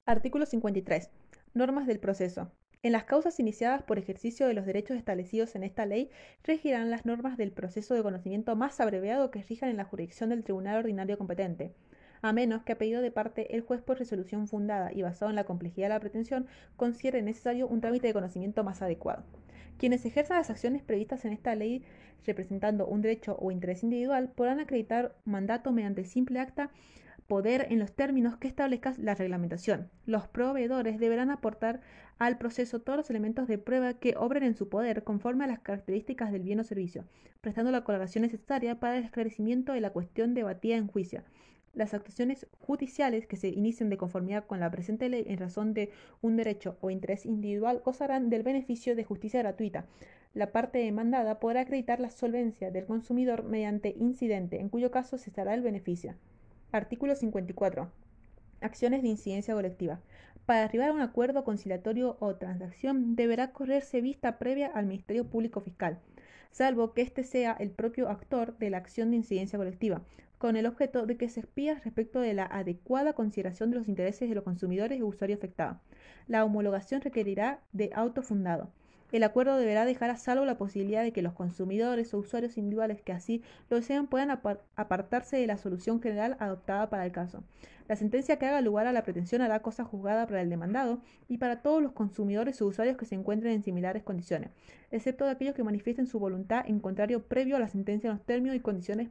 Artículo 0.07 0.47
53. 0.47 1.11
Normas 1.53 1.87
del 1.87 1.99
proceso. 1.99 2.51
En 2.83 2.93
las 2.93 3.05
causas 3.05 3.39
iniciadas 3.39 3.83
por 3.83 3.99
ejercicio 3.99 4.47
de 4.47 4.55
los 4.55 4.65
derechos 4.65 4.97
establecidos 4.97 5.55
en 5.57 5.65
esta 5.65 5.85
ley, 5.85 6.09
regirán 6.43 6.91
las 6.91 7.05
normas 7.05 7.37
del 7.37 7.53
proceso 7.53 7.93
de 7.93 8.03
conocimiento 8.03 8.57
más 8.57 8.81
abreviado 8.81 9.31
que 9.31 9.43
rijan 9.43 9.69
en 9.69 9.77
la 9.77 9.85
jurisdicción 9.85 10.31
del 10.31 10.43
Tribunal 10.43 10.79
Ordinario 10.79 11.19
competente, 11.19 11.75
a 12.23 12.33
menos 12.33 12.63
que 12.63 12.73
a 12.73 12.79
pedido 12.79 13.03
de 13.03 13.11
parte 13.11 13.55
el 13.55 13.61
juez 13.61 13.83
por 13.83 13.99
resolución 13.99 14.49
fundada 14.49 14.91
y 14.91 15.03
basado 15.03 15.29
en 15.29 15.37
la 15.37 15.45
complejidad 15.45 15.89
de 15.89 15.95
la 15.97 16.01
pretensión 16.01 16.47
considere 16.77 17.21
necesario 17.21 17.69
un 17.69 17.83
trámite 17.83 18.07
de 18.07 18.15
conocimiento 18.15 18.65
más 18.65 18.81
adecuado. 18.81 19.23
Quienes 19.79 20.05
ejerzan 20.05 20.39
las 20.39 20.51
acciones 20.51 20.83
previstas 20.83 21.25
en 21.25 21.33
esta 21.33 21.55
ley 21.55 21.85
representando 22.25 22.87
un 22.87 23.03
derecho 23.03 23.37
o 23.39 23.51
interés 23.51 23.83
individual 23.83 24.31
podrán 24.35 24.61
acreditar 24.61 25.17
mandato 25.25 25.73
mediante 25.73 26.05
simple 26.05 26.41
acta 26.41 26.71
poder 27.27 27.67
en 27.71 27.79
los 27.79 27.93
términos 27.93 28.37
que 28.37 28.49
establezca 28.49 28.95
la 28.99 29.15
reglamentación. 29.15 29.91
Los 30.07 30.29
proveedores 30.29 30.99
deberán 30.99 31.31
aportar 31.31 31.81
al 32.19 32.39
proceso 32.39 32.81
todos 32.81 32.97
los 32.97 33.11
elementos 33.11 33.49
de 33.49 33.59
prueba 33.59 33.95
que 33.95 34.15
obren 34.17 34.45
en 34.45 34.55
su 34.55 34.69
poder 34.69 35.03
conforme 35.03 35.45
a 35.45 35.49
las 35.49 35.59
características 35.61 36.33
del 36.33 36.43
bien 36.43 36.61
o 36.61 36.65
servicio, 36.65 37.05
prestando 37.41 37.71
la 37.71 37.85
colaboración 37.85 38.23
necesaria 38.23 38.81
para 38.81 38.97
el 38.97 39.05
esclarecimiento 39.05 39.73
de 39.73 39.81
la 39.81 39.91
cuestión 39.91 40.35
debatida 40.35 40.77
en 40.77 40.87
juicio, 40.87 41.23
las 41.77 41.93
actuaciones 41.93 42.47
judiciales 42.59 43.27
que 43.27 43.37
se 43.37 43.49
inicien 43.49 43.91
de 43.91 43.99
conformidad 43.99 44.47
con 44.47 44.59
la 44.59 44.71
presente 44.71 45.09
ley 45.09 45.25
en 45.29 45.39
razón 45.39 45.75
de 45.75 45.93
un 46.23 46.37
derecho 46.37 46.77
o 46.81 46.91
interés 46.91 47.27
individual 47.27 47.83
gozarán 47.85 48.31
del 48.31 48.43
beneficio 48.43 48.97
de 48.97 49.05
justicia 49.05 49.41
gratuita. 49.41 49.85
La 50.33 50.53
parte 50.53 50.79
demandada 50.79 51.39
podrá 51.39 51.61
acreditar 51.61 52.01
la 52.01 52.11
solvencia 52.11 52.71
del 52.71 52.87
consumidor 52.87 53.45
mediante 53.45 53.95
incidente, 53.99 54.59
en 54.59 54.71
cuyo 54.71 54.91
caso 54.91 55.19
cesará 55.19 55.53
el 55.53 55.61
beneficio. 55.61 56.15
Artículo 56.73 57.15
54. 57.15 57.91
Acciones 58.63 59.03
de 59.03 59.09
incidencia 59.09 59.55
colectiva. 59.55 60.01
Para 60.47 60.65
arribar 60.65 60.91
a 60.91 60.93
un 60.95 61.01
acuerdo 61.03 61.45
conciliatorio 61.45 62.17
o 62.21 62.37
transacción 62.37 63.17
deberá 63.17 63.53
correrse 63.53 64.01
vista 64.01 64.39
previa 64.39 64.69
al 64.69 64.87
Ministerio 64.87 65.27
Público 65.27 65.61
Fiscal, 65.61 65.99
salvo 66.53 66.95
que 66.95 67.03
éste 67.03 67.23
sea 67.23 67.55
el 67.59 67.71
propio 67.71 68.09
actor 68.09 68.57
de 68.57 68.71
la 68.71 68.79
acción 68.79 69.11
de 69.11 69.17
incidencia 69.17 69.59
colectiva, 69.59 70.03
con 70.39 70.57
el 70.57 70.67
objeto 70.67 71.07
de 71.07 71.17
que 71.17 71.29
se 71.29 71.41
espía 71.41 71.81
respecto 71.83 72.21
de 72.21 72.35
la 72.35 72.45
adecuada 72.45 73.15
consideración 73.15 73.71
de 73.71 73.79
los 73.79 73.89
intereses 73.89 74.29
de 74.29 74.35
los 74.35 74.45
consumidores 74.45 74.99
y 74.99 75.03
usuarios 75.03 75.39
afectados. 75.39 75.79
La 76.27 76.45
homologación 76.45 77.01
requerirá 77.01 77.61
de 77.73 77.91
auto 77.95 78.23
fundado. 78.23 78.71
El 79.13 79.23
acuerdo 79.23 79.57
deberá 79.57 79.85
dejar 79.85 80.11
a 80.11 80.17
salvo 80.17 80.45
la 80.45 80.59
posibilidad 80.59 81.03
de 81.03 81.13
que 81.13 81.23
los 81.23 81.33
consumidores 81.33 82.13
o 82.13 82.19
usuarios 82.19 82.59
individuales 82.59 83.01
que 83.03 83.13
así 83.13 83.43
lo 83.71 83.77
desean 83.77 84.09
puedan 84.09 84.31
apartarse 84.31 85.37
de 85.37 85.47
la 85.47 85.59
solución 85.59 86.03
general 86.03 86.37
adoptada 86.41 86.91
para 86.91 87.07
el 87.07 87.13
caso. 87.13 87.45
La 87.89 87.95
sentencia 87.95 88.37
que 88.37 88.47
haga 88.47 88.61
lugar 88.61 88.89
a 88.89 88.93
la 88.93 89.05
pretensión 89.05 89.43
hará 89.43 89.63
cosa 89.63 89.85
juzgada 89.85 90.27
para 90.27 90.43
el 90.43 90.51
demandado 90.51 91.01
y 91.29 91.39
para 91.39 91.63
todos 91.63 91.81
los 91.81 91.93
consumidores 91.93 92.61
o 92.61 92.67
usuarios 92.67 92.97
que 92.97 93.05
se 93.05 93.15
encuentren 93.15 93.53
en 93.53 93.63
similares 93.63 94.03
condiciones, 94.03 94.51
excepto 94.91 95.25
de 95.25 95.31
aquellos 95.31 95.55
que 95.55 95.63
manifiesten 95.63 96.09
su 96.09 96.19
voluntad 96.19 96.65
en 96.67 96.81
contrario 96.81 97.23
previo 97.23 97.55
a 97.55 97.61
la 97.61 97.69
sentencia 97.69 98.11
en 98.11 98.17
los 98.17 98.27
términos 98.27 98.57
y 98.57 98.61
condiciones 98.61 99.11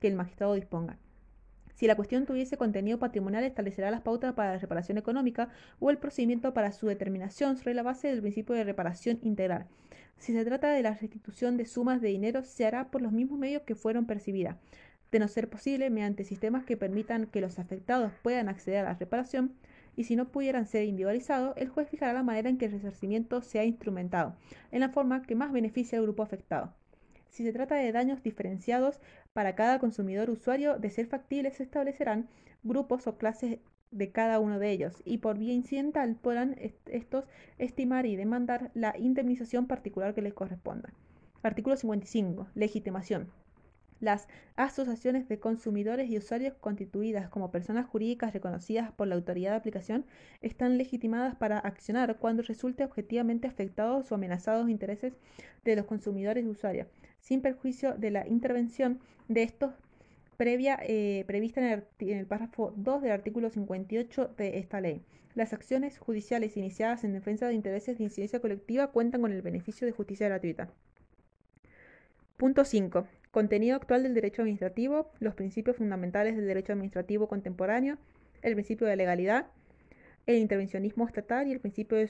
que 0.00 0.08
el 0.08 0.14
magistrado 0.14 0.54
disponga. 0.54 0.98
Si 1.76 1.86
la 1.86 1.94
cuestión 1.94 2.24
tuviese 2.24 2.56
contenido 2.56 2.98
patrimonial, 2.98 3.44
establecerá 3.44 3.90
las 3.90 4.00
pautas 4.00 4.32
para 4.32 4.52
la 4.52 4.58
reparación 4.58 4.96
económica 4.96 5.50
o 5.78 5.90
el 5.90 5.98
procedimiento 5.98 6.54
para 6.54 6.72
su 6.72 6.86
determinación 6.86 7.58
sobre 7.58 7.74
la 7.74 7.82
base 7.82 8.08
del 8.08 8.22
principio 8.22 8.54
de 8.54 8.64
reparación 8.64 9.18
integral. 9.22 9.66
Si 10.16 10.32
se 10.32 10.44
trata 10.46 10.70
de 10.70 10.82
la 10.82 10.94
restitución 10.94 11.58
de 11.58 11.66
sumas 11.66 12.00
de 12.00 12.08
dinero, 12.08 12.42
se 12.42 12.64
hará 12.64 12.90
por 12.90 13.02
los 13.02 13.12
mismos 13.12 13.38
medios 13.38 13.62
que 13.62 13.74
fueron 13.74 14.06
percibidas. 14.06 14.56
De 15.12 15.18
no 15.18 15.28
ser 15.28 15.50
posible, 15.50 15.90
mediante 15.90 16.24
sistemas 16.24 16.64
que 16.64 16.78
permitan 16.78 17.26
que 17.26 17.42
los 17.42 17.58
afectados 17.58 18.10
puedan 18.22 18.48
acceder 18.48 18.80
a 18.80 18.92
la 18.92 18.94
reparación, 18.94 19.52
y 19.96 20.04
si 20.04 20.16
no 20.16 20.28
pudieran 20.28 20.66
ser 20.66 20.84
individualizados, 20.84 21.54
el 21.58 21.68
juez 21.68 21.88
fijará 21.90 22.14
la 22.14 22.22
manera 22.22 22.48
en 22.48 22.56
que 22.56 22.64
el 22.64 22.72
resarcimiento 22.72 23.42
sea 23.42 23.64
instrumentado, 23.64 24.34
en 24.72 24.80
la 24.80 24.88
forma 24.88 25.22
que 25.22 25.34
más 25.34 25.52
beneficie 25.52 25.98
al 25.98 26.04
grupo 26.04 26.22
afectado. 26.22 26.72
Si 27.28 27.44
se 27.44 27.52
trata 27.52 27.74
de 27.74 27.92
daños 27.92 28.22
diferenciados 28.22 29.00
para 29.32 29.54
cada 29.54 29.78
consumidor 29.78 30.30
usuario, 30.30 30.78
de 30.78 30.90
ser 30.90 31.06
factibles 31.06 31.56
se 31.56 31.62
establecerán 31.62 32.28
grupos 32.62 33.06
o 33.06 33.18
clases 33.18 33.58
de 33.90 34.10
cada 34.10 34.40
uno 34.40 34.58
de 34.58 34.70
ellos 34.70 35.02
y 35.04 35.18
por 35.18 35.38
vía 35.38 35.52
incidental 35.52 36.16
podrán 36.16 36.56
estos 36.86 37.24
estimar 37.58 38.06
y 38.06 38.16
demandar 38.16 38.70
la 38.74 38.94
indemnización 38.98 39.66
particular 39.66 40.14
que 40.14 40.22
les 40.22 40.34
corresponda. 40.34 40.92
Artículo 41.42 41.76
55. 41.76 42.48
Legitimación. 42.54 43.30
Las 44.00 44.28
asociaciones 44.56 45.26
de 45.28 45.38
consumidores 45.38 46.10
y 46.10 46.18
usuarios 46.18 46.54
constituidas 46.60 47.30
como 47.30 47.50
personas 47.50 47.86
jurídicas 47.86 48.34
reconocidas 48.34 48.92
por 48.92 49.08
la 49.08 49.14
autoridad 49.14 49.52
de 49.52 49.56
aplicación 49.56 50.04
están 50.42 50.76
legitimadas 50.76 51.34
para 51.34 51.58
accionar 51.58 52.18
cuando 52.18 52.42
resulte 52.42 52.84
objetivamente 52.84 53.48
afectados 53.48 54.12
o 54.12 54.14
amenazados 54.14 54.68
intereses 54.68 55.14
de 55.64 55.76
los 55.76 55.86
consumidores 55.86 56.44
y 56.44 56.48
usuarios, 56.48 56.88
sin 57.20 57.40
perjuicio 57.40 57.94
de 57.94 58.10
la 58.10 58.28
intervención 58.28 59.00
de 59.28 59.42
estos 59.42 59.72
previa 60.36 60.78
eh, 60.82 61.24
prevista 61.26 61.60
en 61.60 61.66
el, 61.66 61.84
en 62.10 62.18
el 62.18 62.26
párrafo 62.26 62.74
2 62.76 63.02
del 63.02 63.12
artículo 63.12 63.48
58 63.48 64.34
de 64.36 64.58
esta 64.58 64.80
ley. 64.80 65.02
Las 65.34 65.52
acciones 65.52 65.98
judiciales 65.98 66.56
iniciadas 66.56 67.04
en 67.04 67.12
defensa 67.12 67.46
de 67.46 67.54
intereses 67.54 67.98
de 67.98 68.04
incidencia 68.04 68.40
colectiva 68.40 68.88
cuentan 68.88 69.20
con 69.22 69.32
el 69.32 69.42
beneficio 69.42 69.86
de 69.86 69.92
justicia 69.92 70.28
gratuita. 70.28 70.70
Punto 72.36 72.64
5. 72.64 73.06
Contenido 73.36 73.76
actual 73.76 74.02
del 74.02 74.14
derecho 74.14 74.40
administrativo, 74.40 75.10
los 75.20 75.34
principios 75.34 75.76
fundamentales 75.76 76.36
del 76.36 76.46
derecho 76.46 76.72
administrativo 76.72 77.28
contemporáneo, 77.28 77.98
el 78.40 78.54
principio 78.54 78.86
de 78.86 78.96
legalidad, 78.96 79.48
el 80.24 80.36
intervencionismo 80.36 81.06
estatal 81.06 81.46
y 81.46 81.52
el 81.52 81.60
principio 81.60 81.98
de 81.98 82.08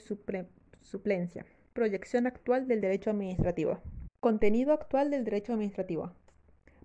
suplencia. 0.82 1.44
Proyección 1.72 2.28
actual 2.28 2.68
del 2.68 2.80
derecho 2.80 3.10
administrativo. 3.10 3.80
Contenido 4.20 4.72
actual 4.72 5.10
del 5.10 5.24
derecho 5.24 5.54
administrativo. 5.54 6.12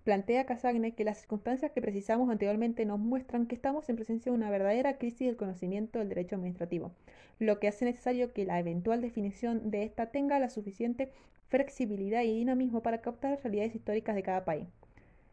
Plantea 0.03 0.47
Casagne 0.47 0.93
que 0.93 1.03
las 1.03 1.19
circunstancias 1.19 1.71
que 1.71 1.81
precisamos 1.81 2.31
anteriormente 2.31 2.85
nos 2.85 2.97
muestran 2.97 3.45
que 3.45 3.53
estamos 3.53 3.87
en 3.87 3.97
presencia 3.97 4.31
de 4.31 4.35
una 4.35 4.49
verdadera 4.49 4.97
crisis 4.97 5.27
del 5.27 5.37
conocimiento 5.37 5.99
del 5.99 6.09
derecho 6.09 6.35
administrativo, 6.35 6.91
lo 7.37 7.59
que 7.59 7.67
hace 7.67 7.85
necesario 7.85 8.33
que 8.33 8.45
la 8.45 8.57
eventual 8.57 9.01
definición 9.01 9.69
de 9.69 9.83
esta 9.83 10.07
tenga 10.07 10.39
la 10.39 10.49
suficiente 10.49 11.11
flexibilidad 11.49 12.23
y 12.23 12.35
dinamismo 12.35 12.81
para 12.81 13.01
captar 13.01 13.31
las 13.31 13.43
realidades 13.43 13.75
históricas 13.75 14.15
de 14.15 14.23
cada 14.23 14.43
país. 14.43 14.67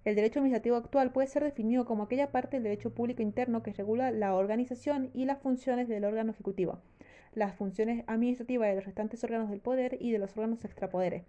El 0.05 0.17
derecho 0.17 0.41
administrativo 0.41 0.77
actual 0.77 1.13
puede 1.13 1.29
ser 1.29 1.45
definido 1.45 1.87
como 1.87 2.03
aquella 2.03 2.31
parte 2.31 2.57
del 2.57 2.65
derecho 2.65 2.93
público 2.93 3.23
interno 3.23 3.63
que 3.63 3.73
regula 3.73 4.11
la 4.11 4.35
organización 4.35 5.11
y 5.15 5.25
las 5.25 5.39
funciones 5.39 5.89
del 5.89 6.05
órgano 6.05 6.33
ejecutivo, 6.33 6.79
las 7.35 7.55
funciones 7.57 8.05
administrativas 8.07 8.69
de 8.69 8.75
los 8.75 8.85
restantes 8.85 9.25
órganos 9.25 9.49
del 9.49 9.61
poder 9.61 9.97
y 9.99 10.11
de 10.11 10.19
los 10.19 10.33
órganos 10.37 10.63
extrapoderes, 10.65 11.25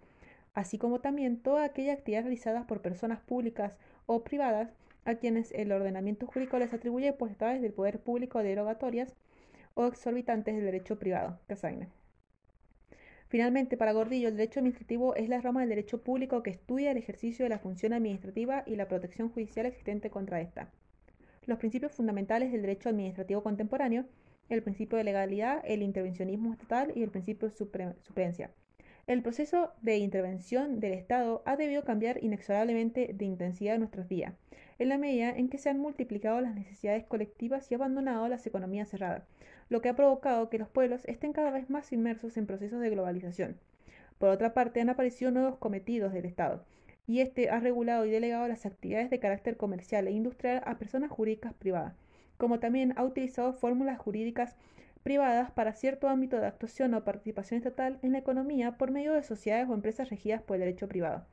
así 0.54 0.78
como 0.78 1.00
también 1.00 1.38
toda 1.38 1.64
aquella 1.64 1.92
actividad 1.92 2.22
realizada 2.22 2.66
por 2.66 2.82
personas 2.82 3.20
públicas 3.20 3.76
o 4.06 4.24
privadas 4.24 4.70
a 5.04 5.14
quienes 5.14 5.52
el 5.52 5.72
ordenamiento 5.72 6.26
jurídico 6.26 6.58
les 6.58 6.72
atribuye 6.72 7.12
potestades 7.12 7.62
del 7.62 7.72
poder 7.72 8.00
público 8.00 8.42
derogatorias 8.42 9.14
o 9.74 9.86
exorbitantes 9.86 10.54
del 10.54 10.64
derecho 10.64 10.98
privado. 10.98 11.38
Finalmente, 13.28 13.76
para 13.76 13.92
Gordillo, 13.92 14.28
el 14.28 14.36
derecho 14.36 14.60
administrativo 14.60 15.14
es 15.14 15.28
la 15.28 15.40
rama 15.40 15.60
del 15.60 15.68
derecho 15.68 16.02
público 16.02 16.42
que 16.42 16.50
estudia 16.50 16.90
el 16.90 16.96
ejercicio 16.96 17.44
de 17.44 17.50
la 17.50 17.60
función 17.60 17.92
administrativa 17.92 18.64
y 18.66 18.76
la 18.76 18.88
protección 18.88 19.30
judicial 19.30 19.66
existente 19.66 20.10
contra 20.10 20.40
esta. 20.40 20.70
Los 21.46 21.58
principios 21.58 21.92
fundamentales 21.92 22.50
del 22.50 22.62
derecho 22.62 22.88
administrativo 22.88 23.42
contemporáneo 23.42 24.04
el 24.50 24.62
principio 24.62 24.98
de 24.98 25.04
legalidad, 25.04 25.62
el 25.64 25.82
intervencionismo 25.82 26.52
estatal 26.52 26.92
y 26.94 27.02
el 27.02 27.10
principio 27.10 27.48
de. 27.48 28.50
El 29.06 29.22
proceso 29.22 29.72
de 29.82 29.98
intervención 29.98 30.78
del 30.78 30.92
Estado 30.92 31.42
ha 31.44 31.56
debido 31.56 31.84
cambiar 31.84 32.22
inexorablemente 32.22 33.12
de 33.14 33.24
intensidad 33.24 33.74
en 33.74 33.80
nuestros 33.80 34.08
días, 34.08 34.34
en 34.78 34.88
la 34.88 34.98
medida 34.98 35.30
en 35.30 35.48
que 35.48 35.58
se 35.58 35.68
han 35.68 35.78
multiplicado 35.78 36.40
las 36.40 36.54
necesidades 36.54 37.04
colectivas 37.04 37.70
y 37.70 37.74
abandonado 37.74 38.28
las 38.28 38.46
economías 38.46 38.88
cerradas, 38.88 39.24
lo 39.68 39.80
que 39.80 39.88
ha 39.88 39.96
provocado 39.96 40.48
que 40.48 40.58
los 40.58 40.68
pueblos 40.68 41.04
estén 41.06 41.32
cada 41.32 41.50
vez 41.50 41.70
más 41.70 41.92
inmersos 41.92 42.36
en 42.36 42.46
procesos 42.46 42.80
de 42.80 42.90
globalización. 42.90 43.56
Por 44.18 44.28
otra 44.28 44.54
parte, 44.54 44.80
han 44.80 44.90
aparecido 44.90 45.30
nuevos 45.30 45.56
cometidos 45.56 46.12
del 46.12 46.26
Estado, 46.26 46.64
y 47.06 47.20
este 47.20 47.50
ha 47.50 47.58
regulado 47.58 48.04
y 48.06 48.10
delegado 48.10 48.46
las 48.46 48.66
actividades 48.66 49.10
de 49.10 49.18
carácter 49.18 49.56
comercial 49.56 50.06
e 50.06 50.12
industrial 50.12 50.62
a 50.64 50.78
personas 50.78 51.10
jurídicas 51.10 51.54
privadas, 51.54 51.94
como 52.36 52.60
también 52.60 52.94
ha 52.96 53.04
utilizado 53.04 53.52
fórmulas 53.52 53.98
jurídicas 53.98 54.56
privadas 55.02 55.50
para 55.50 55.72
cierto 55.72 56.08
ámbito 56.08 56.38
de 56.38 56.46
actuación 56.46 56.94
o 56.94 57.04
participación 57.04 57.58
estatal 57.58 57.98
en 58.02 58.12
la 58.12 58.18
economía 58.18 58.72
por 58.72 58.90
medio 58.90 59.14
de 59.14 59.22
sociedades 59.22 59.68
o 59.68 59.74
empresas 59.74 60.10
regidas 60.10 60.42
por 60.42 60.56
el 60.56 60.60
derecho 60.60 60.88
privado. 60.88 61.24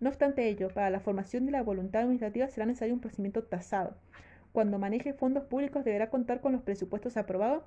No 0.00 0.08
obstante 0.08 0.48
ello, 0.48 0.68
para 0.68 0.90
la 0.90 1.00
formación 1.00 1.46
de 1.46 1.52
la 1.52 1.62
voluntad 1.62 2.02
administrativa 2.02 2.48
será 2.48 2.66
necesario 2.66 2.94
un 2.94 3.00
procedimiento 3.00 3.44
tasado. 3.44 3.96
Cuando 4.52 4.78
maneje 4.78 5.14
fondos 5.14 5.44
públicos 5.44 5.84
deberá 5.84 6.10
contar 6.10 6.40
con 6.40 6.52
los 6.52 6.62
presupuestos 6.62 7.16
aprobados 7.16 7.64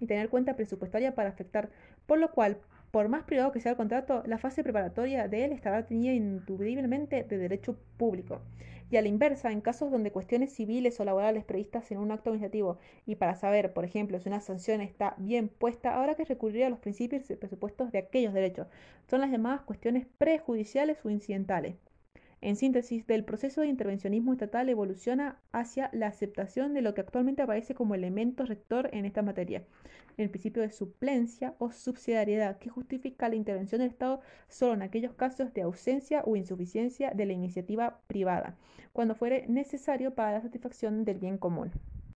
y 0.00 0.06
tener 0.06 0.28
cuenta 0.28 0.56
presupuestaria 0.56 1.14
para 1.14 1.30
afectar, 1.30 1.70
por 2.06 2.18
lo 2.18 2.30
cual, 2.30 2.58
por 2.94 3.08
más 3.08 3.24
privado 3.24 3.50
que 3.50 3.58
sea 3.58 3.72
el 3.72 3.76
contrato, 3.76 4.22
la 4.24 4.38
fase 4.38 4.62
preparatoria 4.62 5.26
de 5.26 5.44
él 5.44 5.50
estará 5.50 5.84
tenida 5.84 6.12
indudablemente 6.12 7.24
de 7.24 7.38
derecho 7.38 7.76
público 7.96 8.40
y 8.88 8.96
a 8.96 9.02
la 9.02 9.08
inversa, 9.08 9.50
en 9.50 9.62
casos 9.62 9.90
donde 9.90 10.12
cuestiones 10.12 10.52
civiles 10.52 11.00
o 11.00 11.04
laborales 11.04 11.42
previstas 11.42 11.90
en 11.90 11.98
un 11.98 12.12
acto 12.12 12.30
administrativo 12.30 12.78
y 13.04 13.16
para 13.16 13.34
saber, 13.34 13.72
por 13.72 13.84
ejemplo, 13.84 14.20
si 14.20 14.28
una 14.28 14.40
sanción 14.40 14.80
está 14.80 15.16
bien 15.18 15.48
puesta, 15.48 15.96
habrá 15.96 16.14
que 16.14 16.24
recurrir 16.24 16.66
a 16.66 16.70
los 16.70 16.78
principios 16.78 17.28
y 17.28 17.34
presupuestos 17.34 17.90
de 17.90 17.98
aquellos 17.98 18.32
derechos. 18.32 18.68
Son 19.10 19.20
las 19.20 19.32
llamadas 19.32 19.62
cuestiones 19.62 20.06
prejudiciales 20.16 21.04
o 21.04 21.10
incidentales. 21.10 21.74
En 22.44 22.56
síntesis, 22.56 23.06
del 23.06 23.24
proceso 23.24 23.62
de 23.62 23.68
intervencionismo 23.68 24.34
estatal 24.34 24.68
evoluciona 24.68 25.38
hacia 25.50 25.88
la 25.94 26.08
aceptación 26.08 26.74
de 26.74 26.82
lo 26.82 26.92
que 26.92 27.00
actualmente 27.00 27.40
aparece 27.40 27.74
como 27.74 27.94
elemento 27.94 28.44
rector 28.44 28.90
en 28.92 29.06
esta 29.06 29.22
materia, 29.22 29.64
el 30.18 30.28
principio 30.28 30.60
de 30.60 30.70
suplencia 30.70 31.54
o 31.56 31.72
subsidiariedad, 31.72 32.58
que 32.58 32.68
justifica 32.68 33.30
la 33.30 33.36
intervención 33.36 33.78
del 33.78 33.88
Estado 33.88 34.20
solo 34.46 34.74
en 34.74 34.82
aquellos 34.82 35.14
casos 35.14 35.54
de 35.54 35.62
ausencia 35.62 36.22
o 36.26 36.36
insuficiencia 36.36 37.12
de 37.12 37.24
la 37.24 37.32
iniciativa 37.32 38.00
privada, 38.08 38.58
cuando 38.92 39.14
fuere 39.14 39.46
necesario 39.48 40.14
para 40.14 40.32
la 40.32 40.42
satisfacción 40.42 41.06
del 41.06 41.20
bien 41.20 41.38
común. 41.38 41.72